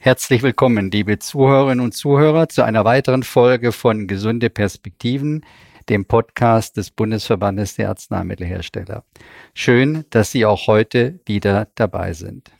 Herzlich 0.00 0.44
willkommen, 0.44 0.92
liebe 0.92 1.18
Zuhörerinnen 1.18 1.84
und 1.84 1.92
Zuhörer, 1.92 2.48
zu 2.48 2.62
einer 2.62 2.84
weiteren 2.84 3.24
Folge 3.24 3.72
von 3.72 4.06
Gesunde 4.06 4.48
Perspektiven, 4.48 5.44
dem 5.88 6.04
Podcast 6.04 6.76
des 6.76 6.92
Bundesverbandes 6.92 7.74
der 7.74 7.88
Arzneimittelhersteller. 7.88 9.02
Schön, 9.54 10.04
dass 10.10 10.30
Sie 10.30 10.46
auch 10.46 10.68
heute 10.68 11.18
wieder 11.26 11.66
dabei 11.74 12.12
sind. 12.12 12.52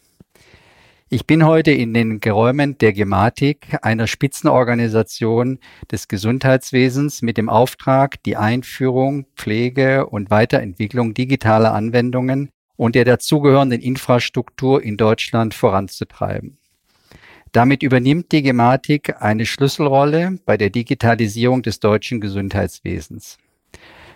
Ich 1.11 1.29
bin 1.29 1.47
heute 1.47 1.71
in 1.71 1.95
den 1.95 2.19
Geräumen 2.19 2.77
der 2.79 2.93
Gematik, 2.93 3.79
einer 3.83 4.09
Spitzenorganisation 4.09 5.61
des 5.93 6.09
Gesundheitswesens 6.09 7.23
mit 7.23 7.37
dem 7.37 7.49
Auftrag, 7.49 8.21
die 8.25 8.37
Einführung, 8.37 9.27
Pflege 9.37 10.07
und 10.07 10.33
Weiterentwicklung 10.33 11.15
digitaler 11.15 11.73
Anwendungen 11.73 12.51
und 12.75 12.97
der 12.97 13.05
dazugehörenden 13.05 13.81
Infrastruktur 13.81 14.83
in 14.83 14.97
Deutschland 14.97 15.55
voranzutreiben. 15.55 16.59
Damit 17.53 17.83
übernimmt 17.83 18.33
die 18.33 18.43
Gematik 18.43 19.21
eine 19.21 19.45
Schlüsselrolle 19.47 20.39
bei 20.45 20.57
der 20.57 20.71
Digitalisierung 20.71 21.63
des 21.63 21.79
deutschen 21.81 22.21
Gesundheitswesens. 22.21 23.39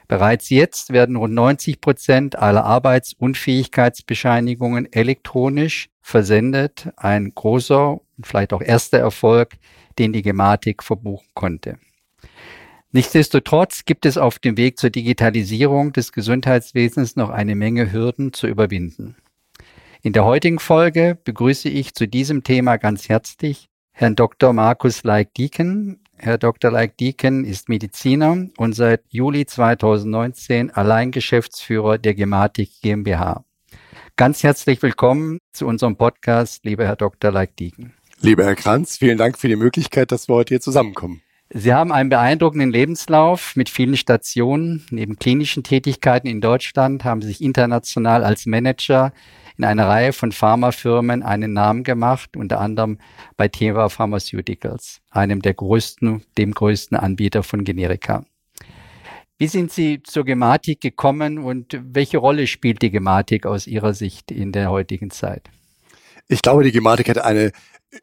Bereits 0.08 0.50
jetzt 0.50 0.92
werden 0.92 1.16
rund 1.16 1.34
90 1.34 1.80
Prozent 1.80 2.36
aller 2.36 2.64
Arbeitsunfähigkeitsbescheinigungen 2.64 4.92
elektronisch 4.92 5.88
versendet. 6.02 6.90
Ein 6.96 7.32
großer 7.34 7.92
und 7.92 8.26
vielleicht 8.26 8.52
auch 8.52 8.60
erster 8.60 8.98
Erfolg, 8.98 9.54
den 9.98 10.12
die 10.12 10.22
Gematik 10.22 10.82
verbuchen 10.82 11.28
konnte. 11.34 11.78
Nichtsdestotrotz 12.90 13.86
gibt 13.86 14.04
es 14.04 14.18
auf 14.18 14.38
dem 14.38 14.58
Weg 14.58 14.78
zur 14.78 14.90
Digitalisierung 14.90 15.94
des 15.94 16.12
Gesundheitswesens 16.12 17.16
noch 17.16 17.30
eine 17.30 17.54
Menge 17.54 17.90
Hürden 17.90 18.34
zu 18.34 18.46
überwinden. 18.46 19.16
In 20.04 20.12
der 20.12 20.24
heutigen 20.24 20.58
Folge 20.58 21.16
begrüße 21.22 21.68
ich 21.68 21.94
zu 21.94 22.08
diesem 22.08 22.42
Thema 22.42 22.76
ganz 22.76 23.08
herzlich 23.08 23.68
Herrn 23.92 24.16
Dr. 24.16 24.52
Markus 24.52 25.04
Leik-Dieken. 25.04 26.00
Herr 26.16 26.38
Dr. 26.38 26.72
Leik-Dieken 26.72 27.44
ist 27.44 27.68
Mediziner 27.68 28.48
und 28.56 28.72
seit 28.72 29.04
Juli 29.10 29.46
2019 29.46 30.72
allein 30.72 31.12
Geschäftsführer 31.12 31.98
der 31.98 32.14
Gematik 32.14 32.70
GmbH. 32.82 33.44
Ganz 34.16 34.42
herzlich 34.42 34.82
willkommen 34.82 35.38
zu 35.52 35.68
unserem 35.68 35.94
Podcast, 35.94 36.64
lieber 36.64 36.84
Herr 36.84 36.96
Dr. 36.96 37.30
Leik-Dieken. 37.30 37.92
Lieber 38.20 38.42
Herr 38.42 38.56
Kranz, 38.56 38.96
vielen 38.96 39.18
Dank 39.18 39.38
für 39.38 39.46
die 39.46 39.54
Möglichkeit, 39.54 40.10
dass 40.10 40.28
wir 40.28 40.34
heute 40.34 40.54
hier 40.54 40.60
zusammenkommen. 40.60 41.22
Sie 41.54 41.72
haben 41.72 41.92
einen 41.92 42.08
beeindruckenden 42.08 42.72
Lebenslauf 42.72 43.54
mit 43.54 43.68
vielen 43.68 43.96
Stationen. 43.96 44.84
Neben 44.90 45.20
klinischen 45.20 45.62
Tätigkeiten 45.62 46.26
in 46.26 46.40
Deutschland 46.40 47.04
haben 47.04 47.22
Sie 47.22 47.28
sich 47.28 47.40
international 47.40 48.24
als 48.24 48.46
Manager 48.46 49.12
in 49.56 49.64
einer 49.64 49.88
Reihe 49.88 50.12
von 50.12 50.32
Pharmafirmen 50.32 51.22
einen 51.22 51.52
Namen 51.52 51.84
gemacht, 51.84 52.36
unter 52.36 52.60
anderem 52.60 52.98
bei 53.36 53.48
Teva 53.48 53.88
Pharmaceuticals, 53.88 55.00
einem 55.10 55.42
der 55.42 55.54
größten, 55.54 56.22
dem 56.38 56.52
größten 56.52 56.96
Anbieter 56.96 57.42
von 57.42 57.64
Generika. 57.64 58.24
Wie 59.38 59.48
sind 59.48 59.72
Sie 59.72 60.02
zur 60.02 60.24
Gematik 60.24 60.80
gekommen 60.80 61.38
und 61.38 61.78
welche 61.82 62.18
Rolle 62.18 62.46
spielt 62.46 62.80
die 62.82 62.90
Gematik 62.90 63.44
aus 63.44 63.66
Ihrer 63.66 63.92
Sicht 63.92 64.30
in 64.30 64.52
der 64.52 64.70
heutigen 64.70 65.10
Zeit? 65.10 65.50
Ich 66.28 66.42
glaube, 66.42 66.62
die 66.62 66.72
Gematik 66.72 67.08
hat 67.08 67.18
eine 67.18 67.50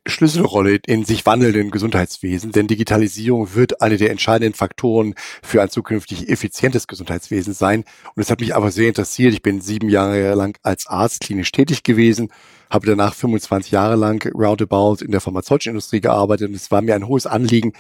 Schlüsselrolle 0.05 0.79
in 0.85 1.03
sich 1.03 1.25
wandelnden 1.25 1.71
Gesundheitswesen, 1.71 2.51
denn 2.51 2.67
Digitalisierung 2.67 3.55
wird 3.55 3.81
eine 3.81 3.97
der 3.97 4.11
entscheidenden 4.11 4.53
Faktoren 4.53 5.15
für 5.41 5.61
ein 5.61 5.69
zukünftig 5.69 6.29
effizientes 6.29 6.85
Gesundheitswesen 6.85 7.53
sein. 7.53 7.83
Und 8.15 8.21
es 8.21 8.29
hat 8.29 8.39
mich 8.39 8.55
aber 8.55 8.71
sehr 8.71 8.89
interessiert. 8.89 9.33
Ich 9.33 9.41
bin 9.41 9.61
sieben 9.61 9.89
Jahre 9.89 10.35
lang 10.35 10.57
als 10.61 10.85
Arzt 10.85 11.21
klinisch 11.21 11.51
tätig 11.51 11.83
gewesen, 11.83 12.31
habe 12.69 12.85
danach 12.85 13.15
25 13.15 13.71
Jahre 13.71 13.95
lang 13.95 14.23
roundabout 14.35 15.03
in 15.03 15.11
der 15.11 15.21
pharmazeutischen 15.21 15.71
Industrie 15.71 16.01
gearbeitet 16.01 16.49
und 16.49 16.55
es 16.55 16.69
war 16.69 16.81
mir 16.81 16.93
ein 16.93 17.07
hohes 17.07 17.25
Anliegen, 17.25 17.73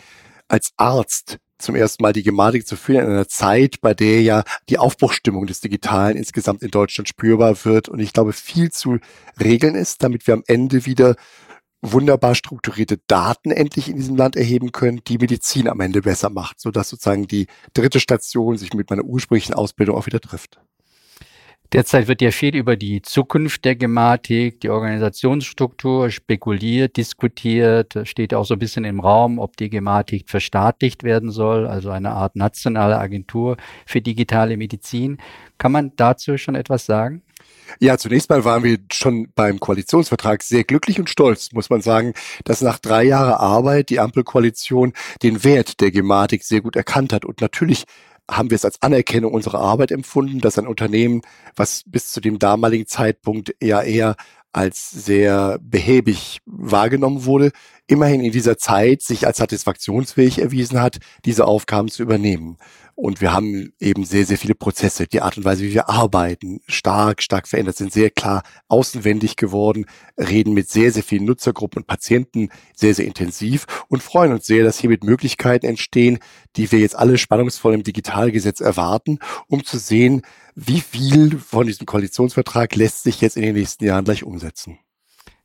als 0.47 0.71
Arzt 0.77 1.37
zum 1.59 1.75
ersten 1.75 2.01
Mal 2.01 2.13
die 2.13 2.23
Gematik 2.23 2.65
zu 2.65 2.75
führen 2.75 3.05
in 3.05 3.11
einer 3.11 3.27
Zeit, 3.27 3.81
bei 3.81 3.93
der 3.93 4.21
ja 4.23 4.43
die 4.69 4.79
Aufbruchstimmung 4.79 5.45
des 5.45 5.59
Digitalen 5.59 6.17
insgesamt 6.17 6.63
in 6.63 6.71
Deutschland 6.71 7.07
spürbar 7.07 7.55
wird 7.65 7.87
und 7.89 7.99
ich 7.99 8.13
glaube 8.13 8.33
viel 8.33 8.71
zu 8.71 8.97
regeln 9.39 9.75
ist, 9.75 10.01
damit 10.01 10.25
wir 10.25 10.33
am 10.33 10.43
Ende 10.47 10.85
wieder 10.85 11.15
wunderbar 11.81 12.35
strukturierte 12.35 12.99
Daten 13.07 13.51
endlich 13.51 13.89
in 13.89 13.95
diesem 13.95 14.15
Land 14.15 14.35
erheben 14.35 14.71
können, 14.71 15.01
die 15.07 15.17
Medizin 15.17 15.67
am 15.67 15.79
Ende 15.79 16.01
besser 16.01 16.29
macht, 16.29 16.59
sodass 16.59 16.89
sozusagen 16.89 17.27
die 17.27 17.47
dritte 17.73 17.99
Station 17.99 18.57
sich 18.57 18.73
mit 18.73 18.89
meiner 18.89 19.03
ursprünglichen 19.03 19.53
Ausbildung 19.53 19.95
auch 19.95 20.05
wieder 20.05 20.19
trifft. 20.19 20.59
Derzeit 21.71 22.07
wird 22.07 22.23
ja 22.23 22.31
viel 22.31 22.55
über 22.55 22.75
die 22.75 23.03
Zukunft 23.03 23.63
der 23.63 23.75
Gematik, 23.75 24.59
die 24.61 24.71
Organisationsstruktur 24.71 26.09
spekuliert, 26.09 26.97
diskutiert. 26.97 27.95
Steht 28.05 28.33
auch 28.33 28.43
so 28.43 28.55
ein 28.55 28.59
bisschen 28.59 28.85
im 28.85 28.99
Raum, 28.99 29.37
ob 29.37 29.55
die 29.55 29.69
Gematik 29.69 30.29
verstaatlicht 30.29 31.03
werden 31.03 31.29
soll, 31.29 31.67
also 31.67 31.91
eine 31.91 32.09
Art 32.09 32.35
nationale 32.35 32.97
Agentur 32.97 33.55
für 33.85 34.01
digitale 34.01 34.57
Medizin. 34.57 35.19
Kann 35.59 35.71
man 35.71 35.91
dazu 35.95 36.39
schon 36.39 36.55
etwas 36.55 36.87
sagen? 36.87 37.21
Ja, 37.79 37.97
zunächst 37.97 38.29
mal 38.29 38.43
waren 38.45 38.63
wir 38.63 38.77
schon 38.91 39.27
beim 39.35 39.59
Koalitionsvertrag 39.59 40.43
sehr 40.43 40.63
glücklich 40.63 40.99
und 40.99 41.09
stolz, 41.09 41.51
muss 41.53 41.69
man 41.69 41.81
sagen, 41.81 42.13
dass 42.43 42.61
nach 42.61 42.79
drei 42.79 43.03
Jahren 43.03 43.33
Arbeit 43.33 43.89
die 43.89 43.99
Ampelkoalition 43.99 44.93
den 45.21 45.43
Wert 45.43 45.79
der 45.81 45.91
Gematik 45.91 46.43
sehr 46.43 46.61
gut 46.61 46.75
erkannt 46.75 47.13
hat. 47.13 47.25
Und 47.25 47.41
natürlich 47.41 47.83
haben 48.29 48.49
wir 48.49 48.55
es 48.55 48.65
als 48.65 48.81
Anerkennung 48.81 49.33
unserer 49.33 49.59
Arbeit 49.59 49.91
empfunden, 49.91 50.39
dass 50.39 50.57
ein 50.57 50.67
Unternehmen, 50.67 51.21
was 51.55 51.83
bis 51.85 52.11
zu 52.11 52.21
dem 52.21 52.39
damaligen 52.39 52.85
Zeitpunkt 52.85 53.55
eher 53.59 53.83
eher 53.83 54.15
als 54.51 54.89
sehr 54.89 55.59
behäbig 55.61 56.39
wahrgenommen 56.45 57.25
wurde, 57.25 57.51
immerhin 57.87 58.21
in 58.21 58.31
dieser 58.31 58.57
Zeit 58.57 59.01
sich 59.01 59.27
als 59.27 59.37
satisfaktionsfähig 59.37 60.39
erwiesen 60.39 60.81
hat, 60.81 60.97
diese 61.25 61.45
Aufgaben 61.45 61.87
zu 61.89 62.01
übernehmen. 62.01 62.57
Und 63.01 63.21
wir 63.21 63.31
haben 63.31 63.71
eben 63.79 64.03
sehr, 64.03 64.25
sehr 64.25 64.37
viele 64.37 64.55
Prozesse. 64.55 65.07
Die 65.07 65.21
Art 65.21 65.37
und 65.37 65.45
Weise, 65.45 65.63
wie 65.63 65.73
wir 65.73 65.87
arbeiten, 65.87 66.59
stark, 66.67 67.23
stark 67.23 67.47
verändert, 67.47 67.77
sind 67.77 67.93
sehr 67.93 68.09
klar 68.09 68.43
außenwendig 68.67 69.37
geworden, 69.37 69.85
reden 70.17 70.53
mit 70.53 70.69
sehr, 70.69 70.91
sehr 70.91 71.01
vielen 71.01 71.23
Nutzergruppen 71.23 71.81
und 71.83 71.87
Patienten 71.87 72.49
sehr, 72.75 72.93
sehr 72.93 73.05
intensiv 73.05 73.67
und 73.87 74.03
freuen 74.03 74.33
uns 74.33 74.45
sehr, 74.47 74.65
dass 74.65 74.79
hiermit 74.79 75.05
Möglichkeiten 75.05 75.65
entstehen, 75.65 76.19
die 76.57 76.73
wir 76.73 76.79
jetzt 76.79 76.97
alle 76.97 77.17
spannungsvoll 77.17 77.73
im 77.73 77.83
Digitalgesetz 77.83 78.59
erwarten, 78.59 79.19
um 79.47 79.63
zu 79.63 79.77
sehen, 79.77 80.23
wie 80.55 80.81
viel 80.81 81.39
von 81.39 81.67
diesem 81.67 81.85
Koalitionsvertrag 81.85 82.75
lässt 82.75 83.03
sich 83.03 83.21
jetzt 83.21 83.37
in 83.37 83.43
den 83.43 83.55
nächsten 83.55 83.85
Jahren 83.85 84.03
gleich 84.03 84.25
umsetzen. 84.25 84.77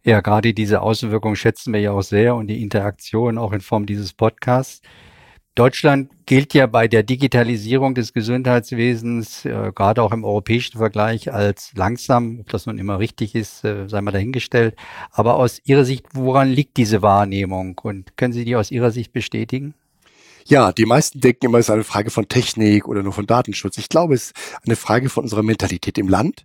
Ja, 0.02 0.22
gerade 0.22 0.54
diese 0.54 0.82
Auswirkungen 0.82 1.36
schätzen 1.36 1.72
wir 1.72 1.78
ja 1.78 1.92
auch 1.92 2.02
sehr 2.02 2.34
und 2.34 2.48
die 2.48 2.64
Interaktion 2.64 3.38
auch 3.38 3.52
in 3.52 3.60
Form 3.60 3.86
dieses 3.86 4.12
Podcasts. 4.12 4.82
Deutschland 5.54 6.10
gilt 6.26 6.52
ja 6.52 6.66
bei 6.66 6.88
der 6.88 7.04
Digitalisierung 7.04 7.94
des 7.94 8.12
Gesundheitswesens, 8.12 9.44
äh, 9.44 9.70
gerade 9.72 10.02
auch 10.02 10.12
im 10.12 10.24
europäischen 10.24 10.78
Vergleich, 10.78 11.32
als 11.32 11.72
langsam. 11.76 12.40
Ob 12.40 12.48
das 12.48 12.66
nun 12.66 12.78
immer 12.78 12.98
richtig 12.98 13.36
ist, 13.36 13.64
äh, 13.64 13.88
sei 13.88 14.00
mal 14.00 14.10
dahingestellt. 14.10 14.74
Aber 15.12 15.36
aus 15.36 15.60
Ihrer 15.64 15.84
Sicht, 15.84 16.06
woran 16.12 16.50
liegt 16.50 16.76
diese 16.76 17.02
Wahrnehmung? 17.02 17.78
Und 17.82 18.16
können 18.16 18.32
Sie 18.32 18.44
die 18.44 18.56
aus 18.56 18.72
Ihrer 18.72 18.90
Sicht 18.90 19.12
bestätigen? 19.12 19.74
Ja, 20.46 20.72
die 20.72 20.86
meisten 20.86 21.20
denken 21.20 21.46
immer, 21.46 21.58
es 21.58 21.66
ist 21.66 21.70
eine 21.70 21.84
Frage 21.84 22.10
von 22.10 22.28
Technik 22.28 22.88
oder 22.88 23.02
nur 23.02 23.12
von 23.12 23.26
Datenschutz. 23.26 23.78
Ich 23.78 23.88
glaube, 23.88 24.14
es 24.14 24.26
ist 24.26 24.34
eine 24.66 24.76
Frage 24.76 25.08
von 25.08 25.22
unserer 25.22 25.42
Mentalität 25.42 25.96
im 25.98 26.08
Land. 26.08 26.44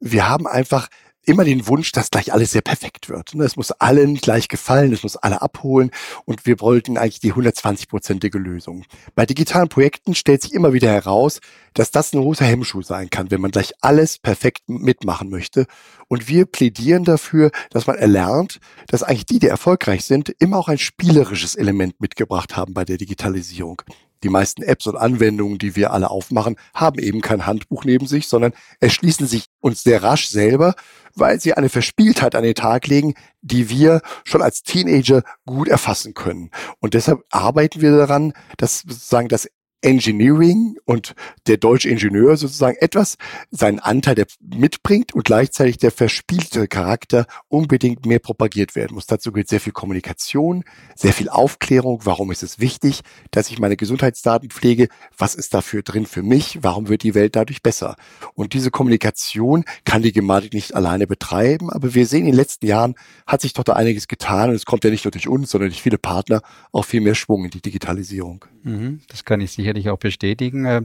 Wir 0.00 0.28
haben 0.28 0.46
einfach 0.46 0.88
immer 1.28 1.44
den 1.44 1.66
Wunsch, 1.66 1.92
dass 1.92 2.10
gleich 2.10 2.32
alles 2.32 2.52
sehr 2.52 2.62
perfekt 2.62 3.08
wird. 3.08 3.34
Ne, 3.34 3.44
es 3.44 3.56
muss 3.56 3.70
allen 3.70 4.16
gleich 4.16 4.48
gefallen, 4.48 4.92
es 4.92 5.02
muss 5.02 5.16
alle 5.16 5.42
abholen 5.42 5.90
und 6.24 6.46
wir 6.46 6.60
wollten 6.60 6.96
eigentlich 6.96 7.20
die 7.20 7.32
120-prozentige 7.32 8.38
Lösung. 8.38 8.84
Bei 9.14 9.26
digitalen 9.26 9.68
Projekten 9.68 10.14
stellt 10.14 10.42
sich 10.42 10.54
immer 10.54 10.72
wieder 10.72 10.90
heraus, 10.90 11.40
dass 11.74 11.90
das 11.90 12.12
ein 12.12 12.20
großer 12.20 12.44
Hemmschuh 12.44 12.82
sein 12.82 13.10
kann, 13.10 13.30
wenn 13.30 13.40
man 13.40 13.50
gleich 13.50 13.72
alles 13.80 14.18
perfekt 14.18 14.68
mitmachen 14.68 15.30
möchte. 15.30 15.66
Und 16.08 16.28
wir 16.28 16.46
plädieren 16.46 17.04
dafür, 17.04 17.50
dass 17.70 17.86
man 17.86 17.96
erlernt, 17.96 18.58
dass 18.88 19.02
eigentlich 19.02 19.26
die, 19.26 19.38
die 19.38 19.48
erfolgreich 19.48 20.04
sind, 20.04 20.34
immer 20.38 20.56
auch 20.56 20.68
ein 20.68 20.78
spielerisches 20.78 21.54
Element 21.54 22.00
mitgebracht 22.00 22.56
haben 22.56 22.74
bei 22.74 22.84
der 22.84 22.96
Digitalisierung. 22.96 23.82
Die 24.22 24.28
meisten 24.28 24.62
Apps 24.62 24.86
und 24.86 24.96
Anwendungen, 24.96 25.58
die 25.58 25.76
wir 25.76 25.92
alle 25.92 26.10
aufmachen, 26.10 26.56
haben 26.74 26.98
eben 26.98 27.20
kein 27.20 27.46
Handbuch 27.46 27.84
neben 27.84 28.06
sich, 28.06 28.28
sondern 28.28 28.52
erschließen 28.80 29.26
sich 29.26 29.46
uns 29.60 29.82
sehr 29.82 30.02
rasch 30.02 30.28
selber, 30.28 30.74
weil 31.14 31.40
sie 31.40 31.54
eine 31.54 31.68
Verspieltheit 31.68 32.34
an 32.34 32.42
den 32.42 32.54
Tag 32.54 32.86
legen, 32.86 33.14
die 33.42 33.70
wir 33.70 34.00
schon 34.24 34.42
als 34.42 34.62
Teenager 34.62 35.22
gut 35.46 35.68
erfassen 35.68 36.14
können. 36.14 36.50
Und 36.80 36.94
deshalb 36.94 37.20
arbeiten 37.30 37.80
wir 37.80 37.96
daran, 37.96 38.32
dass 38.56 38.80
sozusagen 38.80 39.28
das 39.28 39.48
Engineering 39.82 40.76
und 40.84 41.14
der 41.46 41.56
deutsche 41.56 41.88
Ingenieur 41.88 42.36
sozusagen 42.36 42.76
etwas 42.80 43.16
seinen 43.50 43.78
Anteil 43.78 44.16
der 44.16 44.26
mitbringt 44.40 45.14
und 45.14 45.24
gleichzeitig 45.24 45.78
der 45.78 45.90
verspielte 45.90 46.66
Charakter 46.66 47.26
unbedingt 47.48 48.04
mehr 48.04 48.18
propagiert 48.18 48.74
werden 48.74 48.94
muss. 48.94 49.06
Dazu 49.06 49.30
gehört 49.32 49.48
sehr 49.48 49.60
viel 49.60 49.72
Kommunikation, 49.72 50.64
sehr 50.96 51.12
viel 51.12 51.28
Aufklärung. 51.28 52.00
Warum 52.04 52.32
ist 52.32 52.42
es 52.42 52.58
wichtig, 52.58 53.02
dass 53.30 53.50
ich 53.50 53.58
meine 53.58 53.76
Gesundheitsdaten 53.76 54.50
pflege? 54.50 54.88
Was 55.16 55.34
ist 55.34 55.54
dafür 55.54 55.82
drin 55.82 56.06
für 56.06 56.22
mich? 56.22 56.58
Warum 56.62 56.88
wird 56.88 57.02
die 57.02 57.14
Welt 57.14 57.36
dadurch 57.36 57.62
besser? 57.62 57.96
Und 58.34 58.54
diese 58.54 58.70
Kommunikation 58.70 59.64
kann 59.84 60.02
die 60.02 60.12
Gematik 60.12 60.54
nicht 60.54 60.74
alleine 60.74 61.06
betreiben. 61.06 61.70
Aber 61.70 61.94
wir 61.94 62.06
sehen 62.06 62.20
in 62.20 62.32
den 62.32 62.34
letzten 62.34 62.66
Jahren 62.66 62.94
hat 63.26 63.42
sich 63.42 63.52
doch 63.52 63.64
da 63.64 63.74
einiges 63.74 64.08
getan 64.08 64.50
und 64.50 64.56
es 64.56 64.64
kommt 64.64 64.82
ja 64.84 64.90
nicht 64.90 65.04
nur 65.04 65.12
durch 65.12 65.28
uns, 65.28 65.50
sondern 65.50 65.70
durch 65.70 65.82
viele 65.82 65.98
Partner 65.98 66.42
auch 66.72 66.84
viel 66.84 67.00
mehr 67.00 67.14
Schwung 67.14 67.44
in 67.44 67.50
die 67.50 67.62
Digitalisierung. 67.62 68.44
Mhm, 68.64 69.00
das 69.08 69.24
kann 69.24 69.40
ich 69.40 69.56
sicherlich 69.68 69.90
auch 69.90 69.98
bestätigen. 69.98 70.64
Äh, 70.64 70.82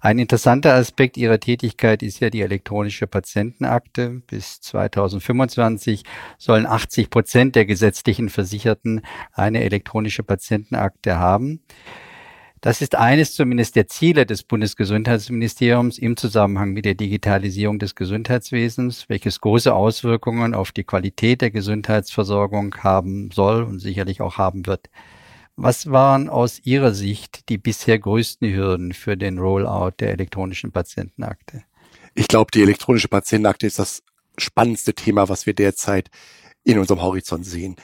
ein 0.00 0.18
interessanter 0.18 0.74
Aspekt 0.74 1.16
Ihrer 1.16 1.38
Tätigkeit 1.38 2.02
ist 2.02 2.20
ja 2.20 2.28
die 2.28 2.40
elektronische 2.40 3.06
Patientenakte. 3.06 4.22
Bis 4.26 4.60
2025 4.62 6.02
sollen 6.36 6.66
80 6.66 7.10
Prozent 7.10 7.54
der 7.54 7.66
gesetzlichen 7.66 8.28
Versicherten 8.28 9.02
eine 9.32 9.62
elektronische 9.62 10.24
Patientenakte 10.24 11.18
haben. 11.18 11.60
Das 12.60 12.80
ist 12.80 12.96
eines 12.96 13.34
zumindest 13.34 13.76
der 13.76 13.86
Ziele 13.86 14.26
des 14.26 14.42
Bundesgesundheitsministeriums 14.42 15.98
im 15.98 16.16
Zusammenhang 16.16 16.72
mit 16.72 16.84
der 16.84 16.94
Digitalisierung 16.94 17.78
des 17.78 17.94
Gesundheitswesens, 17.94 19.08
welches 19.08 19.40
große 19.40 19.72
Auswirkungen 19.72 20.52
auf 20.52 20.72
die 20.72 20.82
Qualität 20.82 21.42
der 21.42 21.52
Gesundheitsversorgung 21.52 22.74
haben 22.78 23.30
soll 23.30 23.62
und 23.62 23.78
sicherlich 23.78 24.20
auch 24.20 24.36
haben 24.36 24.66
wird. 24.66 24.88
Was 25.56 25.90
waren 25.90 26.28
aus 26.28 26.60
Ihrer 26.64 26.92
Sicht 26.92 27.48
die 27.48 27.56
bisher 27.56 27.98
größten 27.98 28.52
Hürden 28.52 28.92
für 28.92 29.16
den 29.16 29.38
Rollout 29.38 29.92
der 30.00 30.12
elektronischen 30.12 30.70
Patientenakte? 30.70 31.64
Ich 32.14 32.28
glaube, 32.28 32.50
die 32.52 32.60
elektronische 32.60 33.08
Patientenakte 33.08 33.66
ist 33.66 33.78
das 33.78 34.02
spannendste 34.36 34.92
Thema, 34.92 35.30
was 35.30 35.46
wir 35.46 35.54
derzeit 35.54 36.10
in 36.62 36.78
unserem 36.78 37.00
Horizont 37.00 37.46
sehen. 37.46 37.76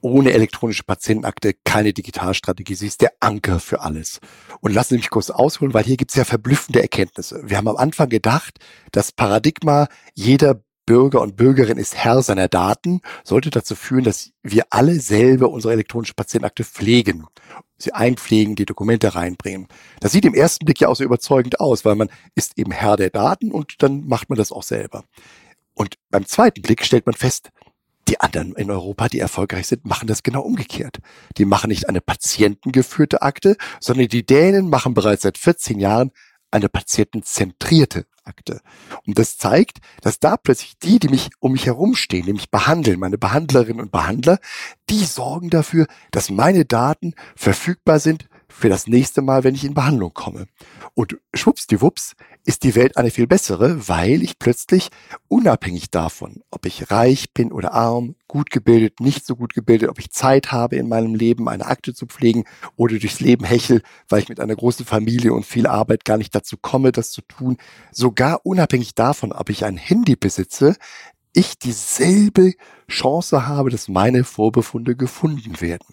Ohne 0.00 0.32
elektronische 0.32 0.82
Patientenakte 0.82 1.54
keine 1.64 1.92
Digitalstrategie. 1.92 2.74
Sie 2.74 2.88
ist 2.88 3.02
der 3.02 3.12
Anker 3.20 3.60
für 3.60 3.82
alles. 3.82 4.18
Und 4.60 4.74
lassen 4.74 4.94
Sie 4.94 4.96
mich 4.96 5.10
kurz 5.10 5.30
ausholen, 5.30 5.74
weil 5.74 5.84
hier 5.84 5.96
gibt 5.96 6.10
es 6.10 6.16
ja 6.16 6.24
verblüffende 6.24 6.82
Erkenntnisse. 6.82 7.40
Wir 7.44 7.56
haben 7.56 7.68
am 7.68 7.76
Anfang 7.76 8.08
gedacht, 8.08 8.58
das 8.90 9.12
Paradigma, 9.12 9.86
jeder 10.14 10.60
Bürger 10.86 11.20
und 11.20 11.36
Bürgerin 11.36 11.78
ist 11.78 11.94
Herr 11.94 12.22
seiner 12.22 12.48
Daten, 12.48 13.00
sollte 13.24 13.50
dazu 13.50 13.74
führen, 13.76 14.04
dass 14.04 14.32
wir 14.42 14.66
alle 14.70 14.98
selber 14.98 15.50
unsere 15.50 15.72
elektronische 15.72 16.14
Patientenakte 16.14 16.64
pflegen, 16.64 17.26
sie 17.78 17.92
einpflegen, 17.92 18.56
die 18.56 18.64
Dokumente 18.64 19.14
reinbringen. 19.14 19.68
Das 20.00 20.12
sieht 20.12 20.24
im 20.24 20.34
ersten 20.34 20.64
Blick 20.64 20.80
ja 20.80 20.88
auch 20.88 20.96
so 20.96 21.04
überzeugend 21.04 21.60
aus, 21.60 21.84
weil 21.84 21.94
man 21.94 22.10
ist 22.34 22.58
eben 22.58 22.72
Herr 22.72 22.96
der 22.96 23.10
Daten 23.10 23.52
und 23.52 23.82
dann 23.82 24.06
macht 24.06 24.28
man 24.28 24.36
das 24.36 24.50
auch 24.52 24.64
selber. 24.64 25.04
Und 25.74 25.96
beim 26.10 26.26
zweiten 26.26 26.62
Blick 26.62 26.84
stellt 26.84 27.06
man 27.06 27.14
fest, 27.14 27.50
die 28.08 28.20
anderen 28.20 28.54
in 28.56 28.70
Europa, 28.70 29.08
die 29.08 29.20
erfolgreich 29.20 29.68
sind, 29.68 29.84
machen 29.84 30.08
das 30.08 30.24
genau 30.24 30.42
umgekehrt. 30.42 30.98
Die 31.38 31.44
machen 31.44 31.68
nicht 31.68 31.88
eine 31.88 32.00
patientengeführte 32.00 33.22
Akte, 33.22 33.56
sondern 33.80 34.08
die 34.08 34.26
Dänen 34.26 34.68
machen 34.68 34.92
bereits 34.92 35.22
seit 35.22 35.38
14 35.38 35.78
Jahren 35.78 36.10
eine 36.52 36.68
patientenzentrierte 36.68 38.06
Akte. 38.24 38.60
Und 39.06 39.18
das 39.18 39.36
zeigt, 39.36 39.78
dass 40.00 40.20
da 40.20 40.36
plötzlich 40.36 40.78
die, 40.78 40.98
die 40.98 41.08
mich 41.08 41.30
um 41.40 41.52
mich 41.52 41.66
herumstehen, 41.66 42.32
mich 42.32 42.50
behandeln, 42.50 43.00
meine 43.00 43.18
Behandlerinnen 43.18 43.80
und 43.80 43.90
Behandler, 43.90 44.38
die 44.88 45.04
sorgen 45.04 45.50
dafür, 45.50 45.86
dass 46.12 46.30
meine 46.30 46.64
Daten 46.64 47.14
verfügbar 47.34 47.98
sind 47.98 48.28
für 48.52 48.68
das 48.68 48.86
nächste 48.86 49.22
Mal, 49.22 49.44
wenn 49.44 49.54
ich 49.54 49.64
in 49.64 49.74
Behandlung 49.74 50.14
komme. 50.14 50.46
Und 50.94 51.18
schwuppsdiwupps 51.34 52.14
ist 52.44 52.64
die 52.64 52.74
Welt 52.74 52.96
eine 52.96 53.10
viel 53.10 53.26
bessere, 53.26 53.88
weil 53.88 54.22
ich 54.22 54.38
plötzlich 54.38 54.90
unabhängig 55.28 55.90
davon, 55.90 56.42
ob 56.50 56.66
ich 56.66 56.90
reich 56.90 57.32
bin 57.32 57.52
oder 57.52 57.72
arm, 57.72 58.16
gut 58.26 58.50
gebildet, 58.50 59.00
nicht 59.00 59.26
so 59.26 59.36
gut 59.36 59.54
gebildet, 59.54 59.88
ob 59.88 59.98
ich 59.98 60.10
Zeit 60.10 60.52
habe 60.52 60.76
in 60.76 60.88
meinem 60.88 61.14
Leben, 61.14 61.48
eine 61.48 61.66
Akte 61.66 61.94
zu 61.94 62.06
pflegen 62.06 62.44
oder 62.76 62.98
durchs 62.98 63.20
Leben 63.20 63.44
hechel, 63.44 63.82
weil 64.08 64.20
ich 64.20 64.28
mit 64.28 64.40
einer 64.40 64.56
großen 64.56 64.84
Familie 64.84 65.32
und 65.32 65.46
viel 65.46 65.66
Arbeit 65.66 66.04
gar 66.04 66.16
nicht 66.16 66.34
dazu 66.34 66.56
komme, 66.56 66.92
das 66.92 67.10
zu 67.10 67.22
tun, 67.22 67.58
sogar 67.92 68.44
unabhängig 68.44 68.94
davon, 68.94 69.32
ob 69.32 69.50
ich 69.50 69.64
ein 69.64 69.76
Handy 69.76 70.16
besitze, 70.16 70.76
ich 71.34 71.58
dieselbe 71.58 72.54
Chance 72.88 73.46
habe, 73.46 73.70
dass 73.70 73.88
meine 73.88 74.24
Vorbefunde 74.24 74.96
gefunden 74.96 75.60
werden. 75.60 75.86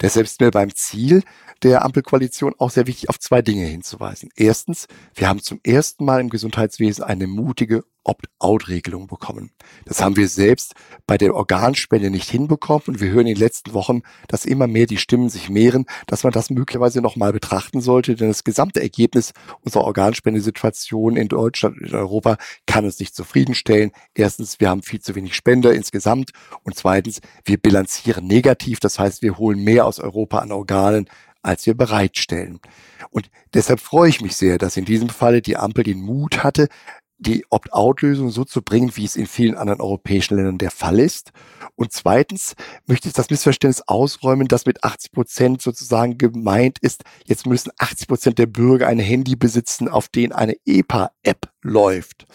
Deshalb 0.00 0.26
ist 0.26 0.40
mir 0.40 0.50
beim 0.50 0.74
Ziel 0.74 1.22
der 1.62 1.84
Ampelkoalition 1.84 2.54
auch 2.58 2.70
sehr 2.70 2.86
wichtig, 2.86 3.08
auf 3.08 3.18
zwei 3.18 3.42
Dinge 3.42 3.66
hinzuweisen. 3.66 4.30
Erstens, 4.36 4.86
wir 5.14 5.28
haben 5.28 5.42
zum 5.42 5.60
ersten 5.62 6.04
Mal 6.04 6.20
im 6.20 6.30
Gesundheitswesen 6.30 7.04
eine 7.04 7.26
mutige 7.26 7.84
Opt-out-Regelung 8.04 9.06
bekommen. 9.06 9.50
Das 9.84 10.00
haben 10.00 10.16
wir 10.16 10.28
selbst 10.28 10.74
bei 11.06 11.18
der 11.18 11.34
Organspende 11.34 12.10
nicht 12.10 12.30
hinbekommen 12.30 12.82
und 12.86 13.00
wir 13.00 13.10
hören 13.10 13.26
in 13.26 13.34
den 13.34 13.40
letzten 13.40 13.74
Wochen, 13.74 14.02
dass 14.28 14.44
immer 14.44 14.66
mehr 14.66 14.86
die 14.86 14.96
Stimmen 14.96 15.28
sich 15.28 15.50
mehren, 15.50 15.86
dass 16.06 16.24
man 16.24 16.32
das 16.32 16.50
möglicherweise 16.50 17.00
nochmal 17.00 17.32
betrachten 17.32 17.80
sollte, 17.80 18.14
denn 18.14 18.28
das 18.28 18.44
gesamte 18.44 18.80
Ergebnis 18.80 19.32
unserer 19.62 19.84
Organspendesituation 19.84 21.16
in 21.16 21.28
Deutschland 21.28 21.78
und 21.78 21.88
in 21.88 21.94
Europa 21.94 22.36
kann 22.66 22.84
uns 22.84 22.98
nicht 22.98 23.14
zufriedenstellen. 23.14 23.92
Erstens, 24.14 24.60
wir 24.60 24.70
haben 24.70 24.82
viel 24.82 25.00
zu 25.00 25.14
wenig 25.14 25.34
Spender 25.34 25.74
insgesamt 25.74 26.30
und 26.62 26.76
zweitens, 26.76 27.20
wir 27.44 27.58
bilanzieren 27.58 28.26
negativ, 28.26 28.80
das 28.80 28.98
heißt, 28.98 29.22
wir 29.22 29.38
holen 29.38 29.62
mehr 29.62 29.86
aus 29.86 30.00
Europa 30.00 30.38
an 30.38 30.52
Organen, 30.52 31.08
als 31.42 31.66
wir 31.66 31.74
bereitstellen. 31.74 32.60
Und 33.10 33.30
deshalb 33.54 33.80
freue 33.80 34.10
ich 34.10 34.20
mich 34.20 34.36
sehr, 34.36 34.58
dass 34.58 34.76
in 34.76 34.84
diesem 34.84 35.08
Falle 35.08 35.42
die 35.42 35.56
Ampel 35.56 35.84
den 35.84 36.00
Mut 36.00 36.44
hatte, 36.44 36.68
die 37.20 37.44
Opt-out-Lösung 37.50 38.30
so 38.30 38.44
zu 38.44 38.62
bringen, 38.62 38.96
wie 38.96 39.04
es 39.04 39.14
in 39.14 39.26
vielen 39.26 39.54
anderen 39.54 39.80
europäischen 39.80 40.36
Ländern 40.36 40.58
der 40.58 40.70
Fall 40.70 40.98
ist. 40.98 41.32
Und 41.76 41.92
zweitens 41.92 42.54
möchte 42.86 43.08
ich 43.08 43.14
das 43.14 43.30
Missverständnis 43.30 43.82
ausräumen, 43.86 44.48
dass 44.48 44.66
mit 44.66 44.82
80 44.82 45.12
Prozent 45.12 45.62
sozusagen 45.62 46.18
gemeint 46.18 46.78
ist, 46.80 47.04
jetzt 47.26 47.46
müssen 47.46 47.70
80 47.78 48.08
Prozent 48.08 48.38
der 48.38 48.46
Bürger 48.46 48.86
ein 48.88 48.98
Handy 48.98 49.36
besitzen, 49.36 49.88
auf 49.88 50.08
dem 50.08 50.32
eine 50.32 50.56
EPA-App 50.64 51.50
läuft. 51.62 52.26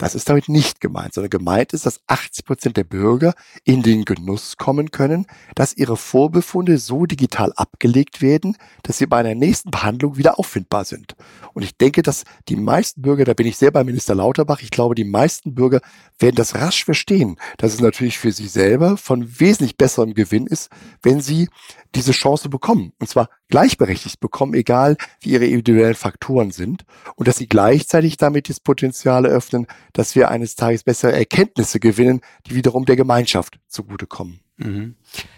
Das 0.00 0.14
ist 0.14 0.30
damit 0.30 0.48
nicht 0.48 0.80
gemeint, 0.80 1.12
sondern 1.12 1.28
gemeint 1.28 1.74
ist, 1.74 1.84
dass 1.84 2.00
80 2.06 2.46
Prozent 2.46 2.76
der 2.78 2.84
Bürger 2.84 3.34
in 3.64 3.82
den 3.82 4.06
Genuss 4.06 4.56
kommen 4.56 4.90
können, 4.90 5.26
dass 5.54 5.76
ihre 5.76 5.98
Vorbefunde 5.98 6.78
so 6.78 7.04
digital 7.04 7.52
abgelegt 7.54 8.22
werden, 8.22 8.56
dass 8.82 8.96
sie 8.96 9.04
bei 9.04 9.18
einer 9.18 9.34
nächsten 9.34 9.70
Behandlung 9.70 10.16
wieder 10.16 10.38
auffindbar 10.38 10.86
sind. 10.86 11.16
Und 11.52 11.64
ich 11.64 11.76
denke, 11.76 12.00
dass 12.00 12.24
die 12.48 12.56
meisten 12.56 13.02
Bürger, 13.02 13.26
da 13.26 13.34
bin 13.34 13.46
ich 13.46 13.58
sehr 13.58 13.72
bei 13.72 13.84
Minister 13.84 14.14
Lauterbach, 14.14 14.62
ich 14.62 14.70
glaube, 14.70 14.94
die 14.94 15.04
meisten 15.04 15.54
Bürger 15.54 15.82
werden 16.18 16.36
das 16.36 16.54
rasch 16.54 16.82
verstehen, 16.86 17.36
dass 17.58 17.74
es 17.74 17.80
natürlich 17.80 18.18
für 18.18 18.32
sie 18.32 18.48
selber 18.48 18.96
von 18.96 19.38
wesentlich 19.38 19.76
besserem 19.76 20.14
Gewinn 20.14 20.46
ist, 20.46 20.70
wenn 21.02 21.20
sie 21.20 21.50
diese 21.94 22.12
Chance 22.12 22.48
bekommen. 22.48 22.94
Und 23.00 23.10
zwar 23.10 23.28
gleichberechtigt 23.50 24.20
bekommen, 24.20 24.54
egal 24.54 24.96
wie 25.20 25.30
ihre 25.30 25.44
individuellen 25.44 25.94
Faktoren 25.94 26.50
sind. 26.50 26.84
Und 27.16 27.28
dass 27.28 27.36
sie 27.36 27.48
gleichzeitig 27.48 28.16
damit 28.16 28.48
das 28.48 28.60
Potenzial 28.60 29.26
eröffnen, 29.26 29.66
dass 29.92 30.14
wir 30.14 30.30
eines 30.30 30.54
Tages 30.54 30.84
bessere 30.84 31.12
Erkenntnisse 31.12 31.80
gewinnen, 31.80 32.20
die 32.46 32.54
wiederum 32.54 32.86
der 32.86 32.96
Gemeinschaft 32.96 33.58
zugutekommen. 33.68 34.40
Mhm. 34.56 34.94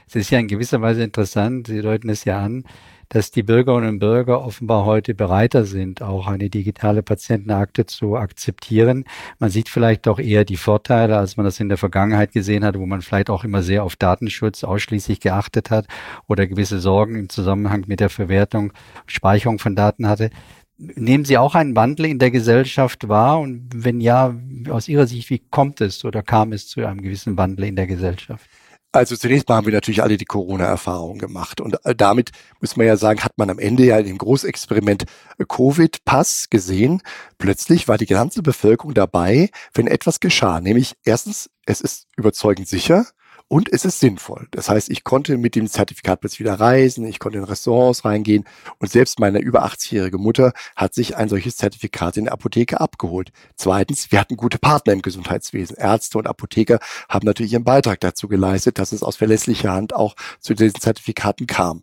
Es 0.06 0.14
ist 0.14 0.30
ja 0.30 0.38
in 0.38 0.48
gewisser 0.48 0.80
Weise 0.80 1.02
interessant, 1.02 1.68
Sie 1.68 1.80
deuten 1.80 2.08
es 2.08 2.24
ja 2.24 2.40
an, 2.40 2.64
dass 3.12 3.30
die 3.30 3.42
Bürgerinnen 3.42 3.90
und 3.90 3.98
Bürger 3.98 4.42
offenbar 4.42 4.86
heute 4.86 5.14
bereiter 5.14 5.66
sind, 5.66 6.00
auch 6.00 6.28
eine 6.28 6.48
digitale 6.48 7.02
Patientenakte 7.02 7.84
zu 7.84 8.16
akzeptieren. 8.16 9.04
Man 9.38 9.50
sieht 9.50 9.68
vielleicht 9.68 10.06
doch 10.06 10.18
eher 10.18 10.46
die 10.46 10.56
Vorteile, 10.56 11.18
als 11.18 11.36
man 11.36 11.44
das 11.44 11.60
in 11.60 11.68
der 11.68 11.76
Vergangenheit 11.76 12.32
gesehen 12.32 12.64
hat, 12.64 12.78
wo 12.78 12.86
man 12.86 13.02
vielleicht 13.02 13.28
auch 13.28 13.44
immer 13.44 13.62
sehr 13.62 13.84
auf 13.84 13.96
Datenschutz 13.96 14.64
ausschließlich 14.64 15.20
geachtet 15.20 15.70
hat 15.70 15.88
oder 16.26 16.46
gewisse 16.46 16.80
Sorgen 16.80 17.16
im 17.16 17.28
Zusammenhang 17.28 17.84
mit 17.86 18.00
der 18.00 18.08
Verwertung, 18.08 18.72
Speicherung 19.06 19.58
von 19.58 19.76
Daten 19.76 20.08
hatte. 20.08 20.30
Nehmen 20.78 21.26
Sie 21.26 21.36
auch 21.36 21.54
einen 21.54 21.76
Wandel 21.76 22.06
in 22.06 22.18
der 22.18 22.30
Gesellschaft 22.30 23.10
wahr? 23.10 23.40
Und 23.40 23.68
wenn 23.74 24.00
ja, 24.00 24.34
aus 24.70 24.88
Ihrer 24.88 25.06
Sicht, 25.06 25.28
wie 25.28 25.42
kommt 25.50 25.82
es 25.82 26.02
oder 26.06 26.22
kam 26.22 26.52
es 26.52 26.66
zu 26.66 26.86
einem 26.86 27.02
gewissen 27.02 27.36
Wandel 27.36 27.66
in 27.66 27.76
der 27.76 27.86
Gesellschaft? 27.86 28.48
Also 28.94 29.16
zunächst 29.16 29.48
mal 29.48 29.56
haben 29.56 29.66
wir 29.66 29.72
natürlich 29.72 30.02
alle 30.02 30.18
die 30.18 30.26
Corona-Erfahrung 30.26 31.18
gemacht. 31.18 31.62
Und 31.62 31.82
äh, 31.86 31.94
damit 31.94 32.30
muss 32.60 32.76
man 32.76 32.86
ja 32.86 32.98
sagen, 32.98 33.24
hat 33.24 33.38
man 33.38 33.48
am 33.48 33.58
Ende 33.58 33.84
ja 33.84 33.98
in 33.98 34.06
dem 34.06 34.18
Großexperiment 34.18 35.04
äh, 35.38 35.44
Covid-Pass 35.48 36.50
gesehen. 36.50 37.00
Plötzlich 37.38 37.88
war 37.88 37.96
die 37.96 38.06
ganze 38.06 38.42
Bevölkerung 38.42 38.92
dabei, 38.92 39.48
wenn 39.72 39.86
etwas 39.86 40.20
geschah. 40.20 40.60
Nämlich 40.60 40.94
erstens, 41.04 41.48
es 41.64 41.80
ist 41.80 42.06
überzeugend 42.16 42.68
sicher. 42.68 43.06
Und 43.48 43.72
es 43.72 43.84
ist 43.84 44.00
sinnvoll. 44.00 44.48
Das 44.50 44.68
heißt, 44.68 44.90
ich 44.90 45.04
konnte 45.04 45.36
mit 45.36 45.54
dem 45.54 45.66
Zertifikat 45.66 46.20
plötzlich 46.20 46.40
wieder 46.40 46.60
reisen, 46.60 47.06
ich 47.06 47.18
konnte 47.18 47.38
in 47.38 47.44
Restaurants 47.44 48.04
reingehen 48.04 48.44
und 48.78 48.90
selbst 48.90 49.20
meine 49.20 49.38
über 49.38 49.64
80-jährige 49.64 50.18
Mutter 50.18 50.52
hat 50.76 50.94
sich 50.94 51.16
ein 51.16 51.28
solches 51.28 51.56
Zertifikat 51.56 52.16
in 52.16 52.24
der 52.24 52.32
Apotheke 52.32 52.80
abgeholt. 52.80 53.32
Zweitens, 53.56 54.12
wir 54.12 54.20
hatten 54.20 54.36
gute 54.36 54.58
Partner 54.58 54.92
im 54.92 55.02
Gesundheitswesen. 55.02 55.76
Ärzte 55.76 56.18
und 56.18 56.26
Apotheker 56.26 56.78
haben 57.08 57.26
natürlich 57.26 57.52
ihren 57.52 57.64
Beitrag 57.64 58.00
dazu 58.00 58.28
geleistet, 58.28 58.78
dass 58.78 58.92
es 58.92 59.02
aus 59.02 59.16
verlässlicher 59.16 59.72
Hand 59.72 59.94
auch 59.94 60.14
zu 60.40 60.54
diesen 60.54 60.80
Zertifikaten 60.80 61.46
kam. 61.46 61.82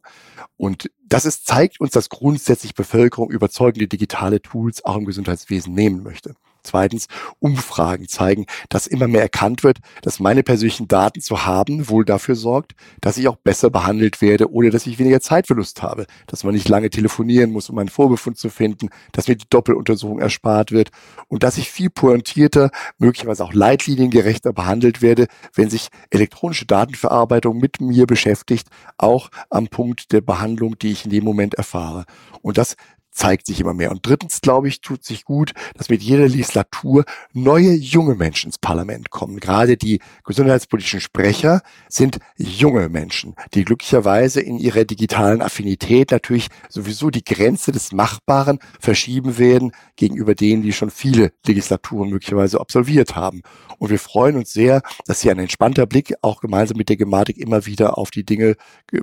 Und 0.57 0.89
das 1.07 1.25
ist, 1.25 1.45
zeigt 1.45 1.79
uns, 1.79 1.91
dass 1.91 2.09
grundsätzlich 2.09 2.75
Bevölkerung 2.75 3.31
überzeugende 3.31 3.87
digitale 3.87 4.41
Tools 4.41 4.83
auch 4.85 4.97
im 4.97 5.05
Gesundheitswesen 5.05 5.73
nehmen 5.73 6.03
möchte. 6.03 6.35
Zweitens, 6.63 7.07
Umfragen 7.39 8.07
zeigen, 8.07 8.45
dass 8.69 8.87
immer 8.87 9.07
mehr 9.07 9.21
erkannt 9.21 9.63
wird, 9.63 9.79
dass 10.01 10.19
meine 10.19 10.43
persönlichen 10.43 10.87
Daten 10.87 11.21
zu 11.21 11.45
haben 11.45 11.89
wohl 11.89 12.05
dafür 12.05 12.35
sorgt, 12.35 12.73
dass 13.01 13.17
ich 13.17 13.27
auch 13.27 13.37
besser 13.37 13.69
behandelt 13.69 14.21
werde, 14.21 14.51
ohne 14.51 14.69
dass 14.69 14.85
ich 14.87 14.99
weniger 14.99 15.21
Zeitverlust 15.21 15.81
habe, 15.81 16.05
dass 16.27 16.43
man 16.43 16.53
nicht 16.53 16.69
lange 16.69 16.89
telefonieren 16.89 17.51
muss, 17.51 17.69
um 17.69 17.77
einen 17.77 17.89
Vorbefund 17.89 18.37
zu 18.37 18.49
finden, 18.49 18.89
dass 19.11 19.27
mir 19.27 19.35
die 19.35 19.49
Doppeluntersuchung 19.49 20.19
erspart 20.19 20.71
wird 20.71 20.89
und 21.27 21.43
dass 21.43 21.57
ich 21.57 21.71
viel 21.71 21.89
pointierter, 21.89 22.71
möglicherweise 22.97 23.43
auch 23.43 23.53
leitliniengerechter 23.53 24.53
behandelt 24.53 25.01
werde, 25.01 25.27
wenn 25.53 25.69
sich 25.69 25.87
elektronische 26.09 26.65
Datenverarbeitung 26.65 27.57
mit 27.57 27.81
mir 27.81 28.05
beschäftigt, 28.05 28.67
auch 28.97 29.29
am 29.49 29.67
Punkt 29.67 30.11
der 30.11 30.21
Behandlung, 30.21 30.77
die 30.79 30.91
ich 30.91 31.05
in 31.05 31.11
dem 31.11 31.23
Moment 31.23 31.55
erfahre. 31.55 32.05
Und 32.41 32.57
das 32.57 32.75
zeigt 33.19 33.47
sich 33.47 33.59
immer 33.59 33.73
mehr. 33.73 33.91
Und 33.91 34.05
drittens, 34.05 34.39
glaube 34.39 34.69
ich, 34.69 34.79
tut 34.79 35.03
sich 35.03 35.25
gut, 35.25 35.51
dass 35.75 35.89
mit 35.89 36.01
jeder 36.01 36.27
Legislatur 36.27 37.03
neue 37.33 37.73
junge 37.73 38.15
Menschen 38.15 38.47
ins 38.47 38.57
Parlament 38.57 39.09
kommen. 39.09 39.41
Gerade 39.41 39.75
die 39.75 39.99
gesundheitspolitischen 40.23 41.01
Sprecher 41.01 41.61
sind 41.89 42.19
junge 42.37 42.87
Menschen, 42.87 43.35
die 43.53 43.65
glücklicherweise 43.65 44.39
in 44.39 44.57
ihrer 44.57 44.85
digitalen 44.85 45.41
Affinität 45.41 46.11
natürlich 46.11 46.47
sowieso 46.69 47.09
die 47.09 47.23
Grenze 47.23 47.73
des 47.73 47.91
Machbaren 47.91 48.59
verschieben 48.79 49.37
werden 49.37 49.73
gegenüber 49.97 50.33
denen, 50.33 50.61
die 50.61 50.71
schon 50.71 50.89
viele 50.89 51.33
Legislaturen 51.45 52.09
möglicherweise 52.09 52.61
absolviert 52.61 53.17
haben. 53.17 53.41
Und 53.79 53.89
wir 53.89 53.99
freuen 53.99 54.37
uns 54.37 54.53
sehr, 54.53 54.81
dass 55.05 55.21
hier 55.21 55.31
ein 55.31 55.39
entspannter 55.39 55.85
Blick 55.85 56.13
auch 56.21 56.39
gemeinsam 56.39 56.77
mit 56.77 56.87
der 56.87 56.97
Gematik 56.97 57.37
immer 57.37 57.65
wieder 57.65 57.97
auf 57.97 58.11
die 58.11 58.23
Dinge 58.23 58.55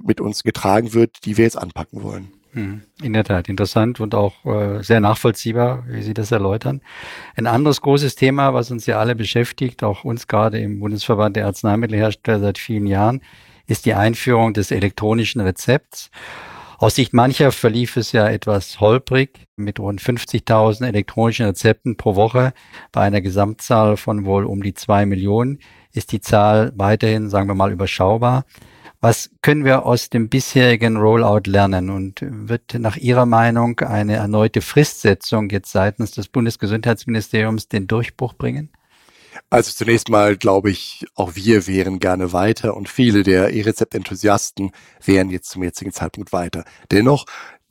mit 0.02 0.22
uns 0.22 0.42
getragen 0.42 0.94
wird, 0.94 1.26
die 1.26 1.36
wir 1.36 1.44
jetzt 1.44 1.58
anpacken 1.58 2.02
wollen. 2.02 2.35
Hm, 2.56 2.80
in 3.02 3.12
der 3.12 3.22
Tat, 3.22 3.50
interessant 3.50 4.00
und 4.00 4.14
auch 4.14 4.46
äh, 4.46 4.82
sehr 4.82 5.00
nachvollziehbar, 5.00 5.84
wie 5.88 6.00
Sie 6.00 6.14
das 6.14 6.32
erläutern. 6.32 6.80
Ein 7.34 7.46
anderes 7.46 7.82
großes 7.82 8.14
Thema, 8.14 8.54
was 8.54 8.70
uns 8.70 8.86
ja 8.86 8.98
alle 8.98 9.14
beschäftigt, 9.14 9.84
auch 9.84 10.04
uns 10.04 10.26
gerade 10.26 10.58
im 10.58 10.80
Bundesverband 10.80 11.36
der 11.36 11.44
Arzneimittelhersteller 11.44 12.40
seit 12.40 12.56
vielen 12.56 12.86
Jahren, 12.86 13.20
ist 13.66 13.84
die 13.84 13.92
Einführung 13.92 14.54
des 14.54 14.70
elektronischen 14.70 15.42
Rezepts. 15.42 16.10
Aus 16.78 16.94
Sicht 16.94 17.12
mancher 17.12 17.52
verlief 17.52 17.98
es 17.98 18.12
ja 18.12 18.26
etwas 18.26 18.80
holprig 18.80 19.46
mit 19.56 19.78
rund 19.78 20.00
50.000 20.00 20.86
elektronischen 20.86 21.44
Rezepten 21.44 21.98
pro 21.98 22.16
Woche 22.16 22.54
bei 22.90 23.02
einer 23.02 23.20
Gesamtzahl 23.20 23.98
von 23.98 24.24
wohl 24.24 24.46
um 24.46 24.62
die 24.62 24.72
zwei 24.72 25.04
Millionen 25.04 25.58
ist 25.92 26.12
die 26.12 26.20
Zahl 26.20 26.72
weiterhin, 26.74 27.28
sagen 27.28 27.48
wir 27.48 27.54
mal, 27.54 27.72
überschaubar. 27.72 28.44
Was 29.00 29.30
können 29.42 29.64
wir 29.64 29.84
aus 29.84 30.08
dem 30.10 30.28
bisherigen 30.28 30.96
Rollout 30.96 31.42
lernen 31.50 31.90
und 31.90 32.20
wird 32.22 32.74
nach 32.78 32.96
Ihrer 32.96 33.26
Meinung 33.26 33.80
eine 33.80 34.14
erneute 34.14 34.62
Fristsetzung 34.62 35.50
jetzt 35.50 35.70
seitens 35.70 36.12
des 36.12 36.28
Bundesgesundheitsministeriums 36.28 37.68
den 37.68 37.86
Durchbruch 37.86 38.34
bringen? 38.34 38.70
Also 39.50 39.70
zunächst 39.72 40.08
mal 40.08 40.36
glaube 40.36 40.70
ich, 40.70 41.06
auch 41.14 41.34
wir 41.34 41.66
wären 41.66 41.98
gerne 41.98 42.32
weiter 42.32 42.76
und 42.76 42.88
viele 42.88 43.22
der 43.22 43.52
E-Rezept-Enthusiasten 43.52 44.72
wären 45.04 45.30
jetzt 45.30 45.50
zum 45.50 45.62
jetzigen 45.62 45.92
Zeitpunkt 45.92 46.32
weiter. 46.32 46.64
Dennoch 46.90 47.26